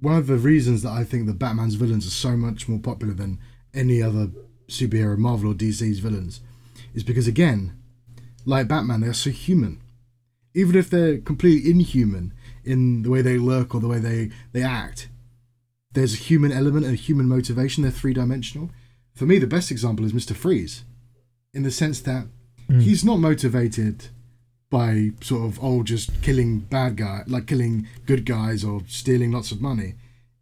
[0.01, 3.13] One of the reasons that I think that Batman's villains are so much more popular
[3.13, 3.39] than
[3.73, 4.27] any other
[4.67, 6.41] superhero, Marvel or DC's villains,
[6.93, 7.71] is because again,
[8.45, 9.79] like Batman, they're so human.
[10.55, 12.33] Even if they're completely inhuman
[12.63, 15.09] in the way they look or the way they, they act,
[15.93, 17.83] there's a human element and a human motivation.
[17.83, 18.69] They're three dimensional.
[19.13, 20.35] For me, the best example is Mr.
[20.35, 20.83] Freeze,
[21.53, 22.25] in the sense that
[22.67, 22.81] Mm.
[22.81, 24.07] he's not motivated
[24.71, 29.51] by sort of oh just killing bad guy like killing good guys or stealing lots
[29.51, 29.93] of money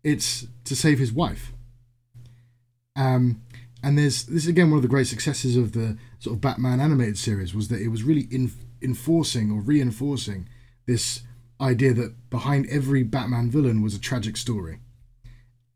[0.05, 1.51] it's to save his wife
[2.95, 3.41] um
[3.83, 6.79] and there's this is again one of the great successes of the sort of batman
[6.79, 8.49] animated series was that it was really in,
[8.83, 10.47] enforcing or reinforcing
[10.85, 11.21] this
[11.61, 14.79] idea that behind every batman villain was a tragic story.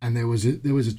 [0.02, 0.92] And there was a, there was a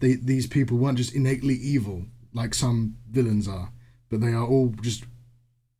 [0.00, 2.04] they, these people weren't just innately evil
[2.34, 3.70] like some villains are
[4.08, 5.04] but they are all just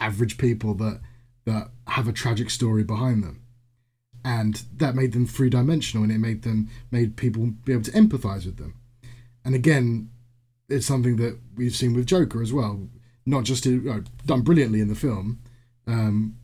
[0.00, 1.00] average people that
[1.44, 3.42] that have a tragic story behind them.
[4.24, 7.92] And that made them three dimensional and it made them made people be able to
[7.92, 8.74] empathize with them.
[9.44, 10.10] And again
[10.68, 12.88] it's something that we've seen with joker as well
[13.24, 15.40] not just uh, done brilliantly in the film
[15.86, 16.36] um,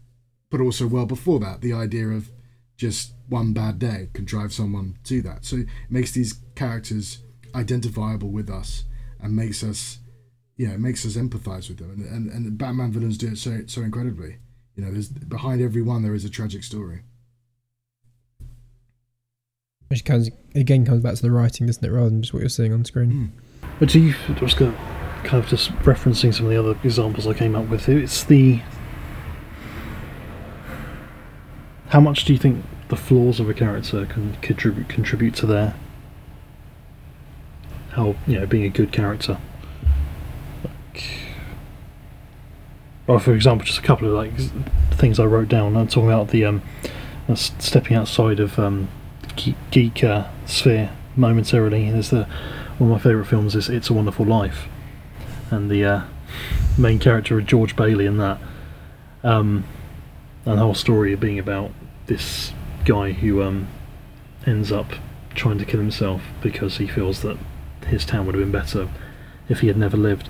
[0.50, 2.30] but also well before that the idea of
[2.76, 7.18] just one bad day can drive someone to that so it makes these characters
[7.54, 8.84] identifiable with us
[9.20, 9.98] and makes us
[10.56, 13.62] yeah, it makes us empathize with them, and, and and Batman villains do it so
[13.66, 14.36] so incredibly.
[14.76, 17.02] You know, there's behind every one there is a tragic story.
[19.88, 22.48] Which comes again comes back to the writing, doesn't it, rather than just what you're
[22.48, 23.32] seeing on screen.
[23.78, 24.78] But do you I was going to
[25.24, 27.88] kind of just referencing some of the other examples I came up with.
[27.88, 28.60] It's the
[31.92, 35.74] how much do you think the flaws of a character can contribute contribute to their
[37.90, 39.36] how you know being a good character?
[40.64, 41.04] Like,
[43.06, 44.32] well, for example, just a couple of like
[44.92, 45.76] things I wrote down.
[45.76, 46.62] I'm talking about the um,
[47.34, 48.88] stepping outside of um,
[49.36, 51.90] geek, geek uh, sphere momentarily.
[51.90, 52.24] There's the
[52.78, 54.66] one of my favourite films is It's a Wonderful Life,
[55.50, 56.02] and the uh,
[56.78, 58.38] main character of George Bailey in that,
[59.22, 59.64] um,
[60.46, 61.70] and the whole story being about
[62.06, 62.52] this
[62.84, 63.68] guy who um,
[64.46, 64.92] ends up
[65.34, 67.38] trying to kill himself because he feels that
[67.86, 68.88] his town would have been better
[69.48, 70.28] if he had never lived.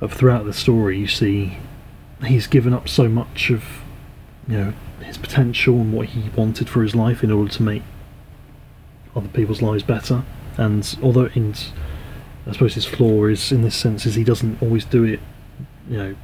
[0.00, 1.58] But throughout the story, you see
[2.24, 3.64] he's given up so much of
[4.48, 7.82] you know his potential and what he wanted for his life in order to make
[9.14, 10.24] other people's lives better.
[10.56, 11.54] And although in,
[12.46, 15.20] I suppose his flaw is in this sense is he doesn't always do it,
[15.88, 16.16] you know,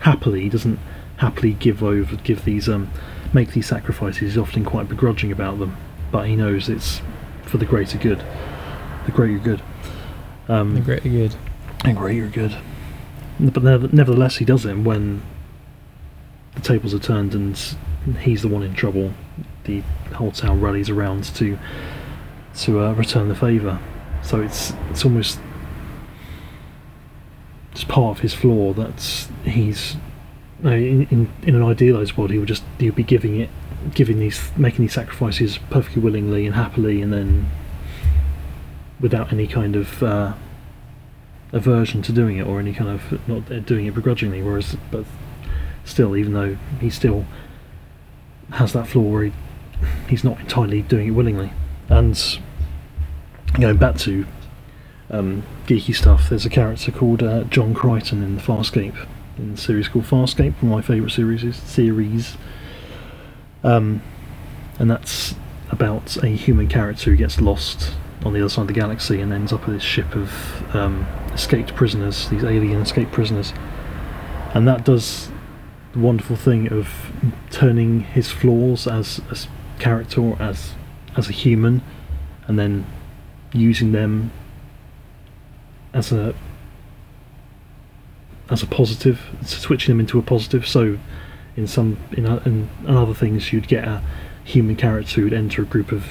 [0.00, 0.42] happily.
[0.42, 0.78] He doesn't
[1.18, 2.90] happily give over, give these, um,
[3.32, 4.20] make these sacrifices.
[4.20, 5.76] He's often quite begrudging about them,
[6.10, 7.00] but he knows it's
[7.42, 8.22] for the greater good,
[9.06, 9.62] the greater good.
[10.48, 11.34] Um, The greater good.
[11.84, 12.56] the greater good.
[13.38, 15.22] But nevertheless, he does it when
[16.54, 17.56] the tables are turned and
[18.20, 19.12] he's the one in trouble.
[19.64, 19.82] The
[20.14, 21.58] whole town rallies around to
[22.60, 23.78] to uh, return the favour.
[24.22, 25.38] So it's it's almost
[27.74, 29.96] just part of his flaw that he's
[30.62, 33.50] in, in in an idealised world he would just he would be giving it
[33.94, 37.50] giving these making these sacrifices perfectly willingly and happily and then
[39.00, 40.32] without any kind of uh,
[41.52, 45.04] aversion to doing it or any kind of not doing it begrudgingly whereas but
[45.84, 47.24] still even though he still
[48.52, 49.32] has that flaw where he,
[50.08, 51.52] he's not entirely doing it willingly.
[51.88, 52.40] And
[53.60, 54.26] going back to
[55.10, 59.06] um, geeky stuff, there's a character called uh, John Crichton in the Farscape,
[59.38, 61.56] in the series called Farscape, one of my favourite series.
[61.56, 62.36] Series,
[63.62, 64.02] um,
[64.78, 65.34] and that's
[65.70, 67.92] about a human character who gets lost
[68.24, 71.06] on the other side of the galaxy and ends up with this ship of um,
[71.32, 73.52] escaped prisoners, these alien escaped prisoners,
[74.54, 75.28] and that does
[75.92, 76.88] the wonderful thing of
[77.50, 80.72] turning his flaws as a character as
[81.16, 81.82] as a human,
[82.46, 82.86] and then
[83.52, 84.30] using them
[85.92, 86.34] as a
[88.50, 90.66] as a positive, switching them into a positive.
[90.66, 90.98] So,
[91.56, 94.02] in some in, in, other things, you'd get a
[94.44, 96.06] human character who'd enter a group of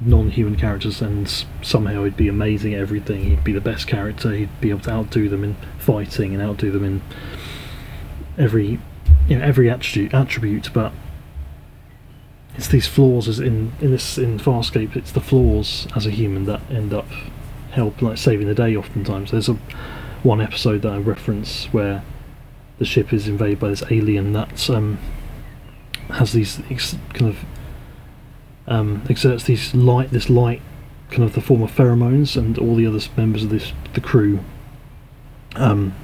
[0.00, 3.24] non-human characters, and somehow he'd be amazing at everything.
[3.24, 4.32] He'd be the best character.
[4.32, 7.02] He'd be able to outdo them in fighting and outdo them in
[8.38, 8.80] every
[9.28, 10.70] you know every attribute attribute.
[10.72, 10.92] But
[12.56, 14.96] it's these flaws as in in this in Farscape.
[14.96, 17.06] It's the flaws as a human that end up
[17.70, 18.76] help like saving the day.
[18.76, 19.58] Oftentimes, there's a
[20.22, 22.02] one episode that I reference where
[22.78, 24.98] the ship is invaded by this alien that um,
[26.08, 27.38] has these ex- kind of
[28.66, 30.62] um, exerts these light this light
[31.10, 34.40] kind of the form of pheromones and all the other members of this the crew
[35.56, 35.94] um,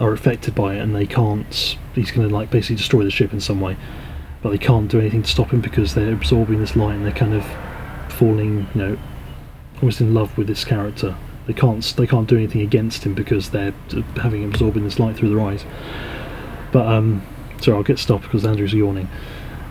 [0.00, 3.32] are affected by it and they can't he's going to like basically destroy the ship
[3.32, 3.76] in some way.
[4.40, 7.12] But they can't do anything to stop him because they're absorbing this light and they're
[7.12, 7.44] kind of
[8.12, 8.98] falling you know
[9.80, 11.16] almost in love with this character
[11.48, 13.72] they can't they can't do anything against him because they're
[14.16, 15.64] having absorbing this light through their eyes.
[16.70, 17.26] But um
[17.60, 19.08] sorry I'll get stopped because Andrew's yawning.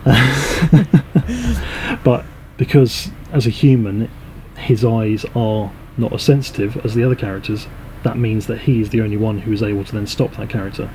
[2.04, 2.24] But
[2.56, 4.10] because as a human
[4.56, 7.68] his eyes are not as sensitive as the other characters
[8.02, 10.48] that means that he is the only one who is able to then stop that
[10.48, 10.90] character.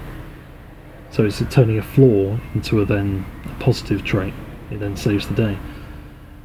[1.11, 4.33] So it's turning a flaw into a then a positive trait.
[4.71, 5.57] It then saves the day.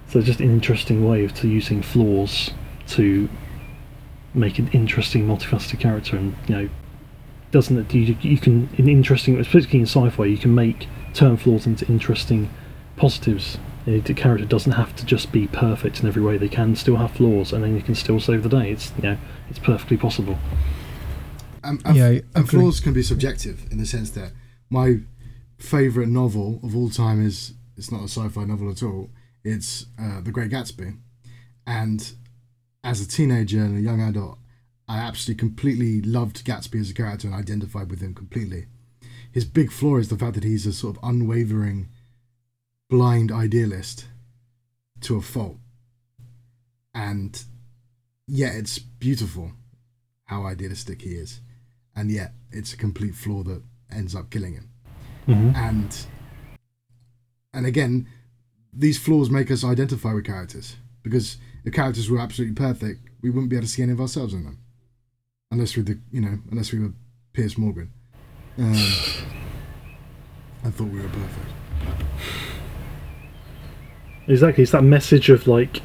[0.09, 2.51] So just an interesting way of to using flaws
[2.89, 3.29] to
[4.39, 6.69] make an interesting multifaceted character and you know
[7.51, 11.67] doesn't it you, you can in interesting particularly in sci-fi you can make turn flaws
[11.67, 12.51] into interesting
[12.99, 13.59] positives.
[13.87, 16.37] You know, the character doesn't have to just be perfect in every way.
[16.37, 18.71] They can still have flaws and then you can still save the day.
[18.73, 19.17] It's you know
[19.49, 20.39] it's perfectly possible.
[21.65, 24.33] Um, and, Yeah, and flaws can be subjective in the sense that
[24.71, 25.01] my
[25.59, 29.11] favourite novel of all time is it's not a sci-fi novel at all.
[29.45, 30.99] It's uh, The Great Gatsby,
[31.67, 32.13] and
[32.83, 34.39] as a teenager and a young adult,
[34.89, 38.67] I absolutely completely loved Gatsby as a character and identified with him completely.
[39.31, 41.89] His big flaw is the fact that he's a sort of unwavering,
[42.89, 44.07] blind idealist
[45.03, 45.59] to a fault,
[46.95, 47.45] and
[48.27, 49.53] yet it's beautiful
[50.25, 51.41] how idealistic he is,
[51.95, 54.71] and yet it's a complete flaw that ends up killing him.
[55.27, 55.55] mm-hmm.
[55.55, 56.07] And
[57.53, 58.09] and again,
[58.73, 63.51] these flaws make us identify with characters because if characters were absolutely perfect, we wouldn't
[63.51, 64.59] be able to see any of ourselves in them,
[65.51, 66.93] unless we the you know unless we were
[67.33, 67.91] Piers Morgan.
[68.59, 68.73] Um,
[70.65, 71.51] I thought we were perfect.
[74.27, 75.81] Exactly, it's that message of like,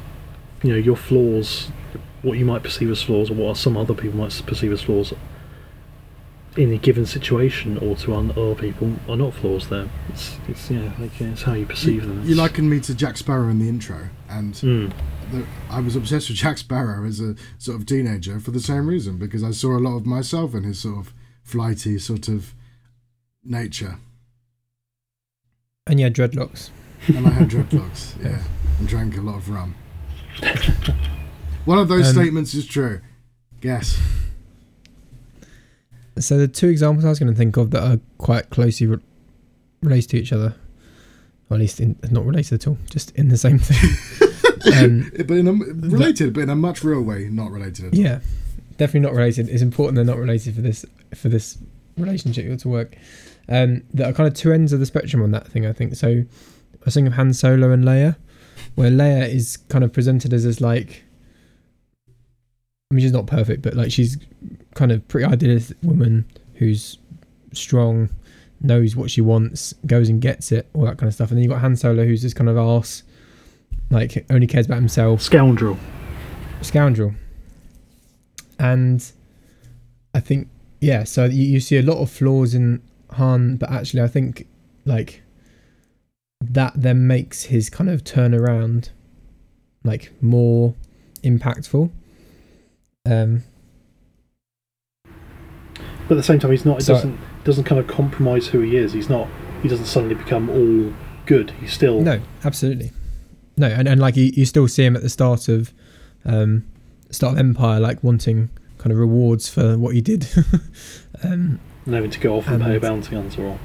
[0.62, 1.70] you know, your flaws,
[2.22, 5.14] what you might perceive as flaws, or what some other people might perceive as flaws
[6.56, 9.68] in a given situation, or to other people are not flaws.
[9.68, 12.18] There, it's, it's yeah, like it's how you perceive them.
[12.18, 14.92] You It's- likened me to Jack Sparrow in the intro, and Mm.
[15.32, 18.86] The, I was obsessed with Jack Sparrow as a sort of teenager for the same
[18.88, 21.12] reason because I saw a lot of myself in his sort of
[21.42, 22.54] flighty sort of
[23.44, 23.98] nature.
[25.86, 26.70] And yeah, dreadlocks.
[27.08, 28.42] and I had dreadlocks, yeah,
[28.78, 29.74] and drank a lot of rum.
[31.64, 33.00] One of those Um, statements is true.
[33.60, 33.98] Guess.
[36.18, 38.98] So the two examples I was going to think of that are quite closely re-
[39.82, 40.54] related to each other,
[41.50, 44.28] or at least in, not related at all, just in the same thing.
[44.66, 47.86] um, but in a, related, but in a much real way, not related.
[47.86, 47.98] At all.
[47.98, 48.20] yeah,
[48.76, 49.48] definitely not related.
[49.48, 50.84] It's important they're not related for this
[51.14, 51.58] for this
[51.96, 52.96] relationship to work.
[53.46, 55.66] Um, that are kind of two ends of the spectrum on that thing.
[55.66, 56.08] I think so.
[56.08, 58.16] I was thinking of Han Solo and Leia,
[58.74, 61.04] where Leia is kind of presented as this like.
[62.90, 64.18] I mean, she's not perfect, but like she's
[64.74, 66.98] kind of pretty idealistic woman who's
[67.52, 68.08] strong,
[68.60, 71.30] knows what she wants, goes and gets it, all that kind of stuff.
[71.30, 73.02] And then you got Han Solo, who's this kind of arse,
[73.90, 75.78] like only cares about himself, Scoundrel.
[76.62, 77.14] scoundrel.
[78.58, 79.10] And
[80.14, 80.48] I think,
[80.80, 82.82] yeah, so you, you see a lot of flaws in
[83.12, 84.46] Han, but actually, I think
[84.84, 85.22] like
[86.40, 88.90] that then makes his kind of turnaround
[89.82, 90.74] like more
[91.22, 91.90] impactful.
[93.06, 93.42] Um,
[96.06, 96.80] But at the same time, he's not.
[96.80, 98.92] It So- doesn't doesn't kind of compromise who he is.
[98.94, 99.28] He's not.
[99.62, 100.92] He doesn't suddenly become all
[101.26, 101.50] good.
[101.60, 102.00] He's still.
[102.02, 102.92] No, absolutely.
[103.56, 105.72] No, and, and like you, you still see him at the start of
[106.24, 106.64] um,
[107.10, 110.26] start of Empire, like wanting kind of rewards for what he did.
[111.22, 113.58] um, And having to go off and, pay a And- bounty hunter or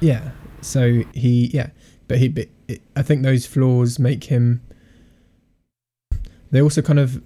[0.00, 0.30] yeah.
[0.62, 1.70] So he, yeah,
[2.08, 4.60] but he, but it, I think those flaws make him.
[6.50, 7.22] They also kind of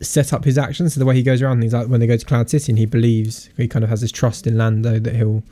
[0.00, 0.94] set up his actions.
[0.94, 2.78] So the way he goes around things, like when they go to Cloud City, and
[2.78, 5.42] he believes he kind of has this trust in Lando that he'll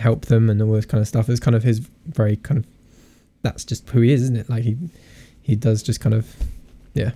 [0.00, 1.28] help them and all this kind of stuff.
[1.28, 2.66] It's kind of his very kind of.
[3.42, 4.48] That's just who he is, isn't it?
[4.48, 4.76] Like he,
[5.42, 6.34] he does just kind of,
[6.94, 7.12] yeah.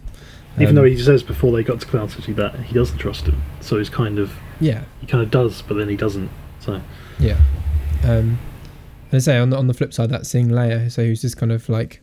[0.56, 3.26] even Um, though he says before they got to Cloud City that he doesn't trust
[3.26, 3.42] him.
[3.60, 6.30] So he's kind of yeah, he kind of does, but then he doesn't.
[6.60, 6.80] So
[7.18, 7.38] Yeah.
[8.04, 8.38] Um,
[9.10, 11.36] and I say on the on the flip side, that seeing Leia, so who's just
[11.36, 12.00] kind of like,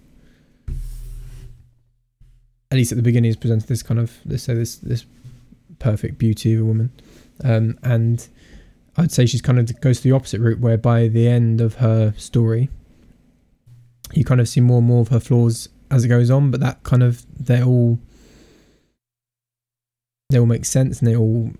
[2.72, 5.05] at least at the beginning, is presented this kind of let's say this this
[5.80, 6.91] perfect beauty of a woman,
[7.43, 8.28] um, and
[8.97, 11.76] I'd say she's kind of goes to the opposite route, where by the end of
[11.76, 12.70] her story,
[14.14, 16.60] you kind of see more and more of her flaws as it goes on, but
[16.60, 17.99] that kind of they all
[20.30, 21.51] they all make sense and they all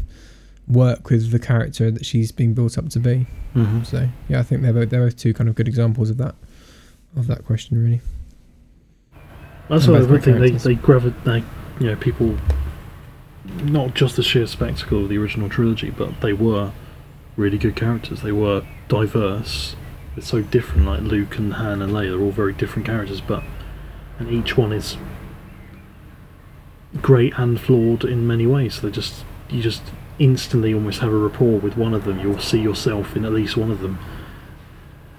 [0.68, 3.26] work with the character that she's being built up to be.
[3.54, 3.82] mm-hmm.
[3.84, 6.34] So yeah, I think they're both, they're both two kind of good examples of that
[7.16, 8.00] of that question really.
[9.68, 11.24] that's And what I both great think they they gravitate.
[11.24, 11.44] They,
[11.80, 12.36] you know, people
[13.64, 16.72] not just the sheer spectacle of the original trilogy, but they were
[17.36, 18.22] really good characters.
[18.22, 19.76] They were diverse.
[20.16, 20.86] It's so different.
[20.86, 23.42] Like Luke and Han and Leia, they're all very different characters, but
[24.18, 24.96] and each one is
[27.00, 28.74] great and flawed in many ways.
[28.74, 29.82] So they just you just
[30.18, 32.20] instantly almost have a rapport with one of them.
[32.20, 33.98] You'll see yourself in at least one of them.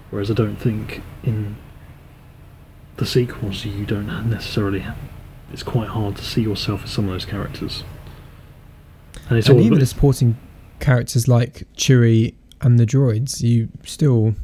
[0.10, 1.58] Whereas I don't think in
[2.98, 4.86] the sequels you don't necessarily.
[5.52, 7.84] It's quite hard to see yourself as some of those characters.
[9.30, 10.38] And it's and all even the supporting
[10.80, 14.36] characters like Chewie and the droids, you still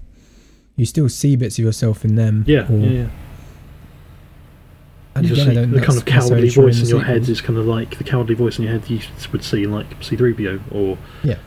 [0.80, 2.45] you still see bits of yourself in them.
[2.47, 3.07] yeah, or- yeah, yeah.
[5.15, 7.59] And you just again, see the kind of cowardly voice in your head is kind
[7.59, 9.01] of like the cowardly voice in your head you
[9.34, 11.39] would see in like C3PO or Yeah.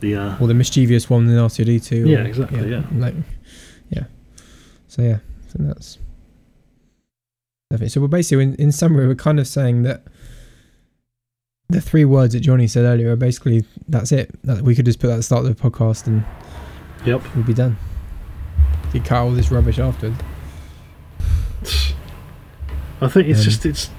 [0.00, 2.04] the uh, or the mischievous one in R2D2.
[2.04, 2.84] or- Yeah, exactly, yeah.
[2.94, 3.14] Like,
[3.90, 4.04] yeah.
[4.86, 5.98] So yeah, I think that's
[7.70, 7.88] definitely.
[7.88, 10.04] So we're basically, in, in summary, we're kind of saying that
[11.68, 14.30] the three words that Jonny said earlier are basically that's it.
[14.44, 16.24] That we could just put that at the start of the podcast and
[17.04, 17.20] yep.
[17.34, 17.76] we'd be done.
[18.92, 20.20] You cut all this rubbish afterwards.
[23.00, 23.90] I think it's Um, just it's.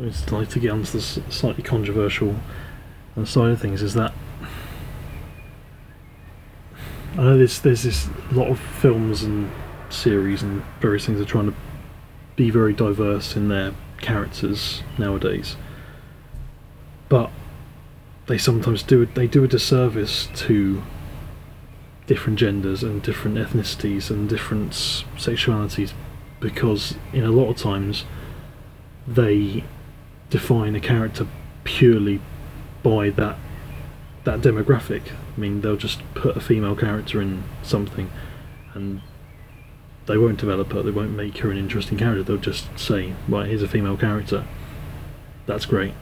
[0.00, 2.34] It's like to get onto the slightly controversial
[3.16, 4.12] uh, side of things is that
[7.16, 9.50] I know there's there's this lot of films and
[9.90, 11.54] series and various things are trying to
[12.34, 15.56] be very diverse in their characters nowadays,
[17.08, 17.30] but
[18.26, 20.82] they sometimes do they do a disservice to
[22.06, 25.92] different genders and different ethnicities and different sexualities
[26.40, 28.04] because in a lot of times
[29.06, 29.64] they
[30.30, 31.26] define a character
[31.64, 32.20] purely
[32.82, 33.36] by that
[34.24, 35.02] that demographic.
[35.36, 38.10] I mean, they'll just put a female character in something,
[38.72, 39.02] and
[40.06, 40.82] they won't develop her.
[40.82, 42.22] They won't make her an interesting character.
[42.22, 44.44] They'll just say, "Right, here's a female character.
[45.46, 45.94] That's great."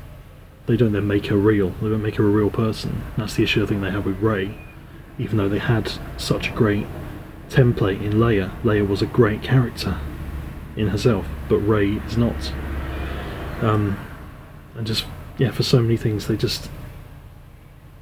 [0.66, 1.70] They don't then make her real.
[1.82, 3.02] They don't make her a real person.
[3.16, 4.56] That's the issue I think they have with Rey.
[5.22, 6.86] Even though they had such a great
[7.48, 9.98] template in Leia, Leia was a great character
[10.76, 12.52] in herself, but Rey is not.
[13.60, 13.96] Um,
[14.74, 15.06] and just
[15.38, 16.68] yeah, for so many things, they just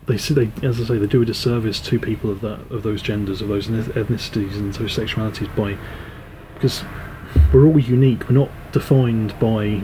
[0.07, 2.83] they see they as I say they do a disservice to people of that of
[2.83, 5.77] those genders, of those ethnicities and those sexualities by
[6.55, 6.83] because
[7.53, 8.29] we're all unique.
[8.29, 9.83] We're not defined by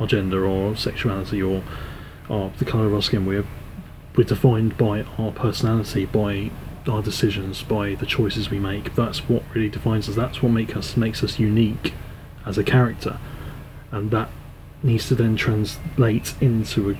[0.00, 1.62] our gender or sexuality or
[2.28, 3.26] our, the colour of our skin.
[3.26, 3.44] We're
[4.16, 6.50] we're defined by our personality, by
[6.88, 8.94] our decisions, by the choices we make.
[8.94, 10.16] That's what really defines us.
[10.16, 11.94] That's what make us makes us unique
[12.44, 13.18] as a character,
[13.90, 14.28] and that
[14.82, 16.98] needs to then translate into a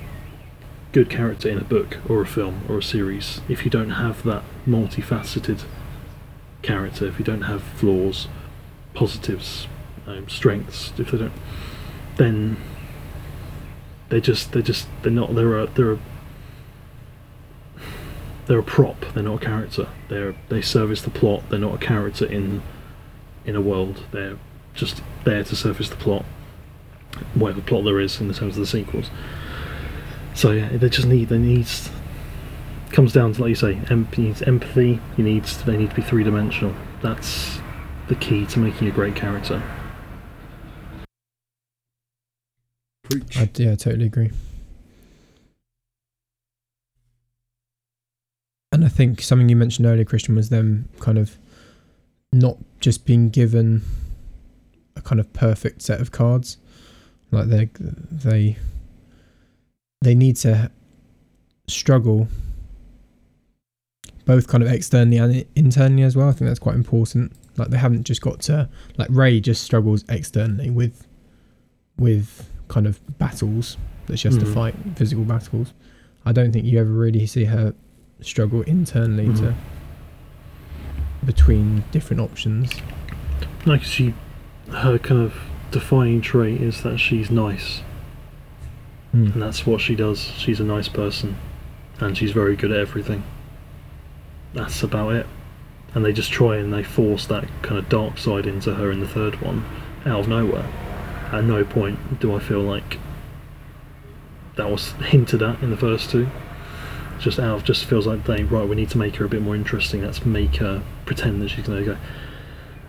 [0.93, 3.41] good character in a book or a film or a series.
[3.49, 5.65] If you don't have that multifaceted
[6.61, 8.27] character, if you don't have flaws,
[8.93, 9.67] positives,
[10.07, 11.33] um, strengths, if they don't,
[12.17, 12.57] then
[14.09, 15.99] they're just they're just they're not they're a they're a
[18.45, 19.05] they're a prop.
[19.13, 19.87] They're not a character.
[20.09, 21.43] They're they service the plot.
[21.49, 22.61] They're not a character in
[23.45, 24.03] in a world.
[24.11, 24.37] They're
[24.73, 26.25] just there to service the plot,
[27.35, 29.09] whatever plot there is in the terms of the sequels.
[30.33, 31.89] So yeah, they just need they needs
[32.91, 34.99] comes down to like you say, em- you need empathy.
[35.17, 36.73] You need they need to be three dimensional.
[37.01, 37.59] That's
[38.07, 39.61] the key to making a great character.
[43.03, 43.37] Preach.
[43.37, 44.31] I, yeah, I totally agree.
[48.73, 51.37] And I think something you mentioned earlier, Christian, was them kind of
[52.31, 53.83] not just being given
[54.95, 56.57] a kind of perfect set of cards.
[57.31, 57.69] Like they
[58.11, 58.57] they
[60.01, 60.71] they need to
[61.67, 62.27] struggle
[64.25, 66.29] both kind of externally and internally as well.
[66.29, 67.31] I think that's quite important.
[67.57, 71.05] Like they haven't just got to like Rey just struggles externally with
[71.97, 74.53] with kind of battles that she has to Mhm.
[74.53, 75.73] fight, physical battles.
[76.25, 77.75] I don't think you ever really see her
[78.25, 79.53] struggle internally to Mhm.
[81.25, 82.71] between different options.
[83.65, 84.13] Like she,
[84.71, 85.33] her kind of
[85.71, 87.81] defining trait is that she's nice,
[89.13, 90.19] and that's what she does.
[90.37, 91.35] She's a nice person,
[91.99, 93.23] and she's very good at everything.
[94.53, 95.27] That's about it.
[95.95, 98.99] And they just try and they force that kind of dark side into her in
[98.99, 99.63] the third one,
[100.05, 100.65] out of nowhere.
[101.31, 102.97] At no point do I feel like
[104.55, 106.27] that was hinted at in the first two.
[107.23, 108.67] Just out of just feels like they right.
[108.67, 110.03] We need to make her a bit more interesting.
[110.03, 111.97] Let's make her pretend that she's going to go.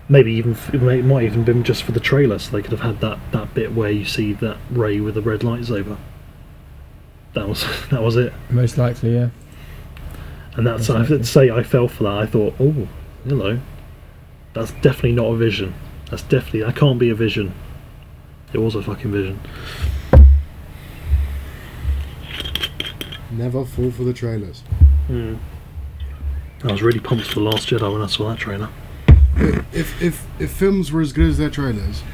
[0.08, 3.00] Maybe even it might even been just for the trailer, so they could have had
[3.00, 5.96] that, that bit where you see that Rey with the red lightsaber.
[7.34, 9.28] That was that was it, Most likely, yeah.
[10.56, 12.18] and that's I have to say I fell for that.
[12.18, 12.88] I thought, oh,
[13.24, 13.60] hello,
[14.52, 15.74] that's definitely not a vision.
[16.10, 17.54] That's definitely that can't be a vision.
[18.52, 19.40] It was a fucking vision.
[23.36, 24.62] Never fall for the trailers.
[25.08, 25.38] Mm.
[26.62, 28.68] I was really pumped for the Last Jedi when I saw that trailer.
[29.72, 32.04] If if if films were as good as their trailers,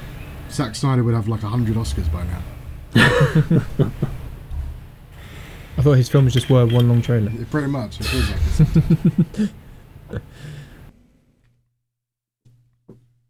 [0.51, 2.43] Zack Snyder would have like hundred Oscars by now.
[5.77, 7.31] I thought his films just were one long trailer.
[7.31, 8.01] It pretty much.
[8.01, 9.51] It feels like
[10.11, 10.21] it.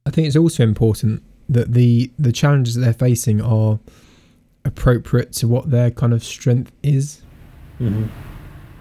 [0.06, 3.80] I think it's also important that the the challenges that they're facing are
[4.64, 7.22] appropriate to what their kind of strength is.
[7.80, 8.06] Mm-hmm.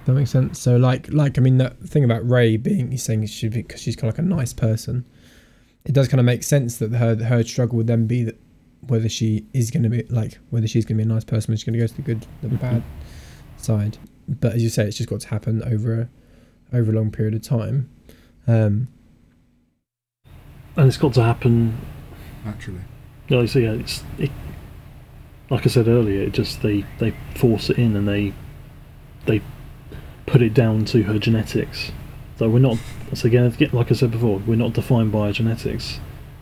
[0.05, 0.59] That makes sense.
[0.59, 3.95] So like like I mean that thing about Rey being he's saying she because she's
[3.95, 5.05] kind of like a nice person.
[5.85, 8.39] It does kind of make sense that her her struggle would then be that
[8.81, 11.51] whether she is going to be like whether she's going to be a nice person,
[11.51, 12.83] whether she's going to go to the good, the bad
[13.57, 13.97] side.
[14.27, 17.33] But as you say, it's just got to happen over a over a long period
[17.33, 17.89] of time.
[18.47, 18.87] Um,
[20.75, 21.77] And it's got to happen
[22.45, 22.81] Naturally.
[23.29, 24.31] No, so yeah, it's it,
[25.49, 26.23] like I said earlier.
[26.23, 28.33] It just they they force it in and they
[29.29, 29.41] they
[30.25, 31.91] put it down to her genetics.
[32.37, 32.77] So we're not.
[33.13, 35.99] So again, like I said before, we're not defined by her genetics.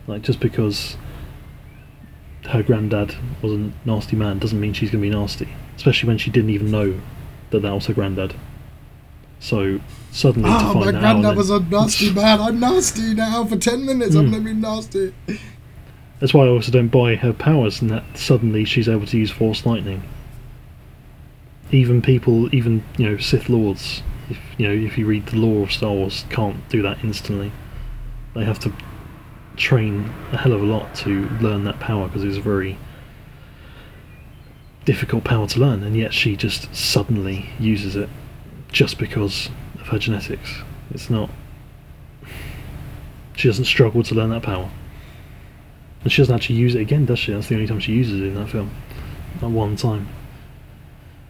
[0.08, 0.98] Like just because
[2.50, 5.50] her granddad was a nasty man doesn't mean she's going to be nasty.
[5.76, 7.00] Especially when she didn't even know
[7.50, 8.34] that that was her granddad.
[9.40, 9.80] So
[10.12, 12.40] suddenly to Oh, find my out, granddad then- was a nasty man.
[12.42, 13.44] I'm nasty now.
[13.46, 14.32] For ten minutes, I'm Hmm.
[14.32, 15.14] gonna be nasty.
[16.20, 19.30] That's why I also don't buy her powers and that suddenly she's able to use
[19.30, 20.02] Force Lightning.
[21.72, 25.64] Even people, even you know Sith Lords, if you know if you read the lore
[25.64, 27.52] of Star Wars, can't do that instantly.
[28.34, 28.74] They have to
[29.58, 32.78] train a hell of a lot to learn that power because it's a very
[34.86, 38.10] difficult power to learn, and yet she just suddenly uses it
[38.72, 39.50] just because
[39.82, 40.62] of her genetics.
[40.92, 41.30] It's not.
[43.36, 44.70] She doesn't struggle to learn that power.
[46.04, 47.34] And she doesn't actually use it again, does she?
[47.34, 48.72] That's the only time she uses it in that film.
[49.42, 50.08] At one time.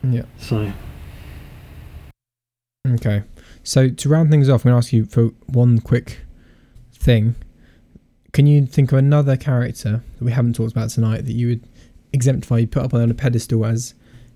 [0.04, 0.24] Yeah.
[0.38, 0.72] So,
[2.88, 3.24] Okay.
[3.64, 6.20] So to round things off, I'm going to ask you for one quick
[6.93, 7.36] thing.
[8.32, 11.68] Can you think of another character that we haven't talked about tonight that you would
[12.14, 13.93] exemplify, you put up on a pedestal as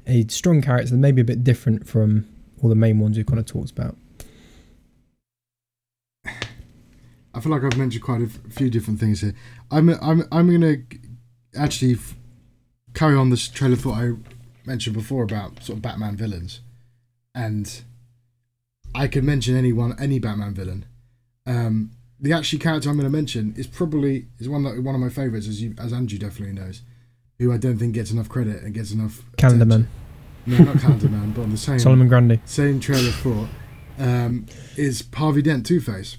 [0.07, 2.27] a strong character that may be a bit different from
[2.61, 3.95] all the main ones we've kind of talked about?
[7.33, 9.33] I feel like I've mentioned quite a f- few different things here.
[9.71, 10.77] I'm I'm I'm gonna
[11.55, 12.15] actually f-
[12.93, 14.11] carry on this trailer thought I
[14.65, 16.61] mentioned before about sort of Batman villains,
[17.33, 17.81] and
[18.93, 20.85] I could mention anyone any Batman villain.
[21.45, 25.01] Um, the actually character I'm going to mention is probably is one that one of
[25.01, 26.81] my favorites, as you as Andrew definitely knows,
[27.39, 29.23] who I don't think gets enough credit and gets enough.
[29.37, 29.89] Calendar attention.
[30.45, 32.39] Man, No, not Calendar Man, but on the same Solomon Grundy.
[32.45, 33.49] same trailer thought,
[33.97, 34.45] um,
[34.77, 36.17] is Harvey Dent Two Face,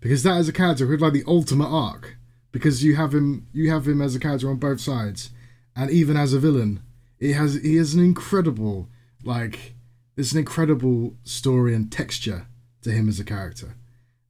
[0.00, 2.16] because that is a character with like the ultimate arc.
[2.52, 5.30] Because you have him, you have him as a character on both sides,
[5.76, 6.80] and even as a villain,
[7.20, 8.88] it has he has an incredible
[9.22, 9.74] like
[10.16, 12.46] there's an incredible story and texture
[12.82, 13.76] to him as a character,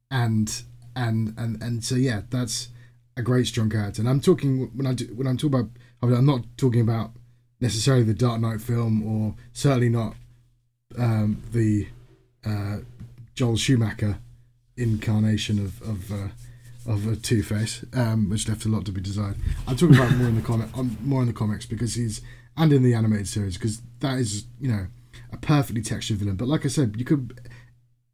[0.09, 0.63] and
[0.95, 2.69] and and and so yeah, that's
[3.17, 4.01] a great strong character.
[4.01, 5.71] And I'm talking when I do, when I'm talking about
[6.01, 7.11] I'm not talking about
[7.59, 10.15] necessarily the Dark Knight film or certainly not
[10.97, 11.87] um, the
[12.45, 12.77] uh,
[13.35, 14.17] Joel Schumacher
[14.77, 16.27] incarnation of of uh,
[16.85, 19.35] of a Two Face, um, which left a lot to be desired.
[19.67, 22.21] I'm talking about more in the comic, um, more in the comics because he's
[22.57, 24.87] and in the animated series because that is you know
[25.31, 26.35] a perfectly textured villain.
[26.35, 27.39] But like I said, you could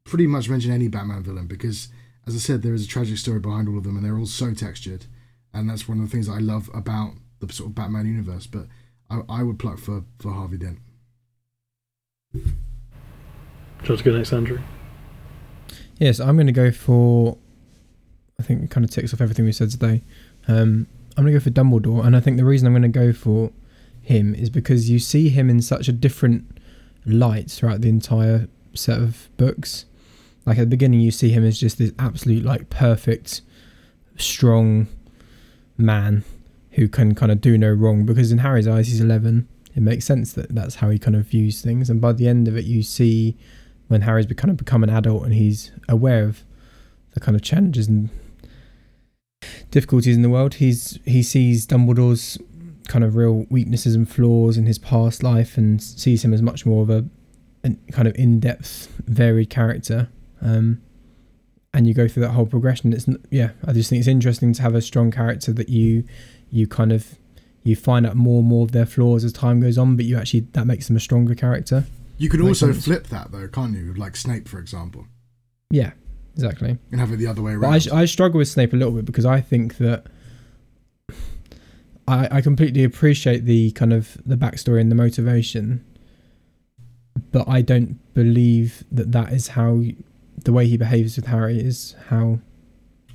[0.03, 1.89] pretty much mention any Batman villain because,
[2.25, 4.25] as I said, there is a tragic story behind all of them, and they're all
[4.25, 5.05] so textured,
[5.53, 8.47] and that's one of the things I love about the sort of Batman universe.
[8.47, 8.67] But
[9.09, 10.79] I, I would pluck for for Harvey Dent.
[12.33, 12.39] Do
[13.83, 14.59] you want to go next, Andrew?
[15.97, 17.37] Yes, I'm going to go for.
[18.39, 20.03] I think it kind of ticks off everything we said today.
[20.47, 22.87] Um, I'm going to go for Dumbledore, and I think the reason I'm going to
[22.89, 23.51] go for
[24.07, 26.57] him is because you see him in such a different
[27.05, 29.85] light throughout the entire set of books.
[30.45, 33.41] Like at the beginning, you see him as just this absolute, like, perfect,
[34.15, 34.87] strong
[35.77, 36.23] man
[36.71, 38.05] who can kind of do no wrong.
[38.05, 39.45] Because in Harry's eyes, he's 11.
[39.75, 41.89] It makes sense that that's how he kind of views things.
[41.89, 43.35] And by the end of it, you see
[43.89, 46.43] when Harry's kind of become an adult and he's aware of
[47.13, 48.09] the kind of challenges and
[49.69, 50.55] difficulties in the world.
[50.55, 52.37] He's he sees Dumbledore's
[52.87, 56.65] kind of real weaknesses and flaws in his past life and sees him as much
[56.65, 57.05] more of a,
[57.63, 60.09] a kind of in-depth, varied character.
[60.41, 60.81] Um,
[61.73, 62.93] and you go through that whole progression.
[62.93, 66.03] It's yeah, I just think it's interesting to have a strong character that you
[66.49, 67.19] you kind of
[67.63, 70.17] you find out more and more of their flaws as time goes on, but you
[70.17, 71.85] actually that makes them a stronger character.
[72.17, 73.93] You could Makes also flip that though, can't you?
[73.93, 75.05] Like Snape, for example,
[75.69, 75.91] Yeah,
[76.33, 76.77] exactly.
[76.91, 77.87] and have it the other way around.
[77.91, 80.07] I, I struggle with Snape a little bit because I think that
[82.07, 85.83] I, I completely appreciate the kind of the backstory and the motivation,
[87.31, 89.81] but I don't believe that that is how
[90.43, 92.39] the way he behaves with Harry is how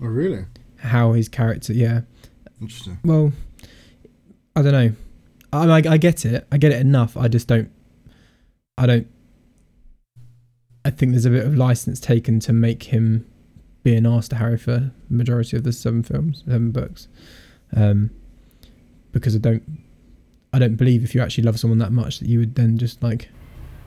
[0.00, 0.44] oh, really?
[0.78, 1.72] how his character.
[1.72, 2.02] Yeah,
[2.60, 2.98] Interesting.
[3.04, 3.32] well,
[4.54, 4.92] I don't know.
[5.52, 6.46] I like I get it.
[6.52, 7.16] I get it enough.
[7.16, 7.70] I just don't.
[8.76, 9.06] I don't.
[10.84, 13.26] I think there's a bit of license taken to make him
[13.82, 17.08] be an arse to Harry for majority of the seven films, seven books,
[17.74, 18.10] um,
[19.12, 19.62] because I don't.
[20.54, 23.02] I don't believe if you actually love someone that much that you would then just
[23.02, 23.30] like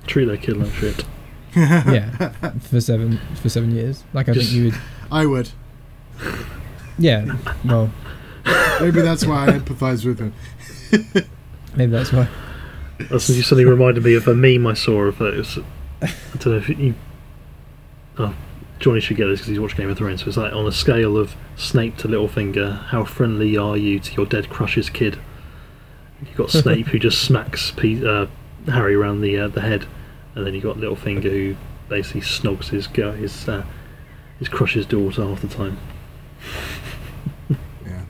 [0.07, 1.03] Treat their kid like shit.
[1.55, 4.03] yeah for seven for seven years.
[4.13, 4.79] Like I Just- think you would.
[5.11, 5.49] I would.
[6.97, 7.35] Yeah.
[7.63, 7.91] Well,
[8.81, 10.33] Maybe that's why I empathise with him.
[11.75, 12.27] maybe that's why.
[13.09, 15.35] That's you suddenly reminded me of a meme I saw of it.
[15.37, 15.57] was,
[16.01, 16.07] I
[16.39, 16.93] don't know if you.
[18.17, 18.33] Oh,
[18.79, 20.21] Jonny should get this because he's watched Game of Thrones.
[20.21, 24.13] So it's like on a scale of Snape to Littlefinger, how friendly are you to
[24.15, 25.17] your dead crush's kid?
[26.21, 28.27] You've got Snape who just smacks Pe- uh,
[28.67, 29.85] Harry around the uh, the head,
[30.35, 31.55] and then you've got Littlefinger who
[31.89, 33.63] basically snogs his girl, his uh,
[34.39, 35.77] his crush's daughter half the time.
[37.85, 38.03] Yeah.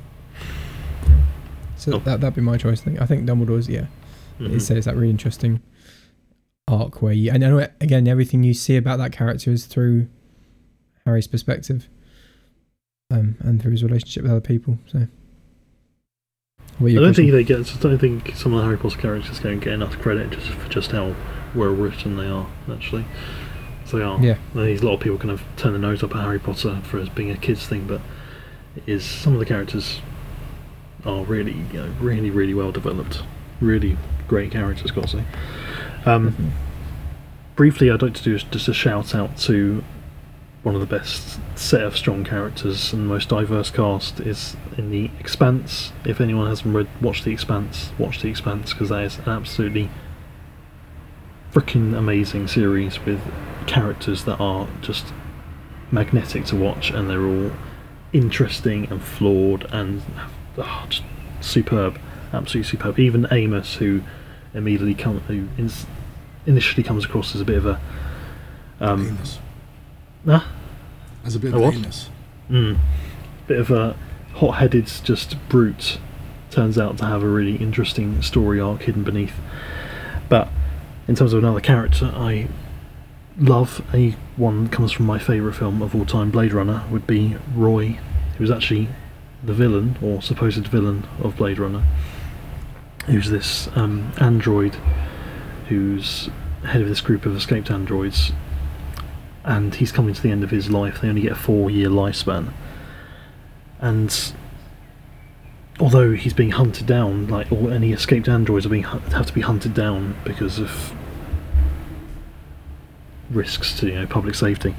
[1.77, 1.99] So Oh.
[1.99, 2.81] that that'd be my choice.
[2.81, 3.01] I think.
[3.01, 3.85] I think Dumbledore's yeah.
[4.39, 4.55] Mhm.
[4.55, 5.61] it says that really interesting
[6.67, 10.07] arc where you and I know again everything you see about that character is through
[11.05, 11.87] Harry's perspective
[13.11, 15.07] um and through his relationship with other people so
[16.81, 17.59] I don't think they get.
[17.59, 20.69] I don't think some of the Harry Potter characters don't get enough credit just for
[20.69, 21.15] just how
[21.53, 22.47] well written they are.
[22.69, 23.05] Actually,
[23.85, 24.19] so they are.
[24.19, 26.81] yeah think a lot of people kind of turn their nose up at Harry Potter
[26.83, 28.01] for as being a kids thing, but
[28.75, 30.01] it is some of the characters
[31.05, 33.23] are really, you know, really, really well developed.
[33.61, 33.97] Really
[34.27, 35.23] great characters, got to say.
[36.05, 36.51] Um, definitely.
[37.55, 39.83] briefly, I'd like to do just a shout out to
[40.65, 45.11] one of the best set of strong characters and most diverse cast is in the
[45.19, 45.93] Expanse.
[46.03, 49.91] If anyone hasn't read, watch the Expanse, watch the Expanse because that is an absolutely
[51.51, 53.21] freaking amazing series with
[53.67, 55.13] characters that are just
[55.91, 57.51] magnetic to watch and they're all
[58.11, 60.01] interesting and flawed and
[60.57, 61.03] ah, just
[61.41, 61.99] superb,
[62.33, 62.97] absolutely superb.
[62.97, 64.01] Even Amos, who
[64.55, 65.47] immediately come, who
[66.47, 67.79] initially comes across as a bit of a
[68.79, 69.37] um, anus.
[70.27, 70.51] Ah,
[71.23, 72.09] As a bit of a anus.
[72.49, 72.77] Mm.
[73.47, 73.95] Bit of a
[74.35, 75.99] hot-headed, just brute.
[76.51, 79.35] Turns out to have a really interesting story arc hidden beneath.
[80.29, 80.49] But
[81.07, 82.47] in terms of another character, I
[83.37, 87.05] love a one that comes from my favourite film of all time, Blade Runner, would
[87.05, 87.99] be Roy,
[88.37, 88.89] who's actually
[89.43, 91.83] the villain or supposed villain of Blade Runner.
[93.05, 94.75] Who's this um, android
[95.67, 96.29] who's
[96.63, 98.31] head of this group of escaped androids
[99.45, 100.99] and he's coming to the end of his life.
[101.01, 102.51] They only get a four-year lifespan,
[103.79, 104.33] and
[105.79, 109.41] although he's being hunted down, like all any escaped androids are being have to be
[109.41, 110.93] hunted down because of
[113.29, 114.75] risks to you know public safety.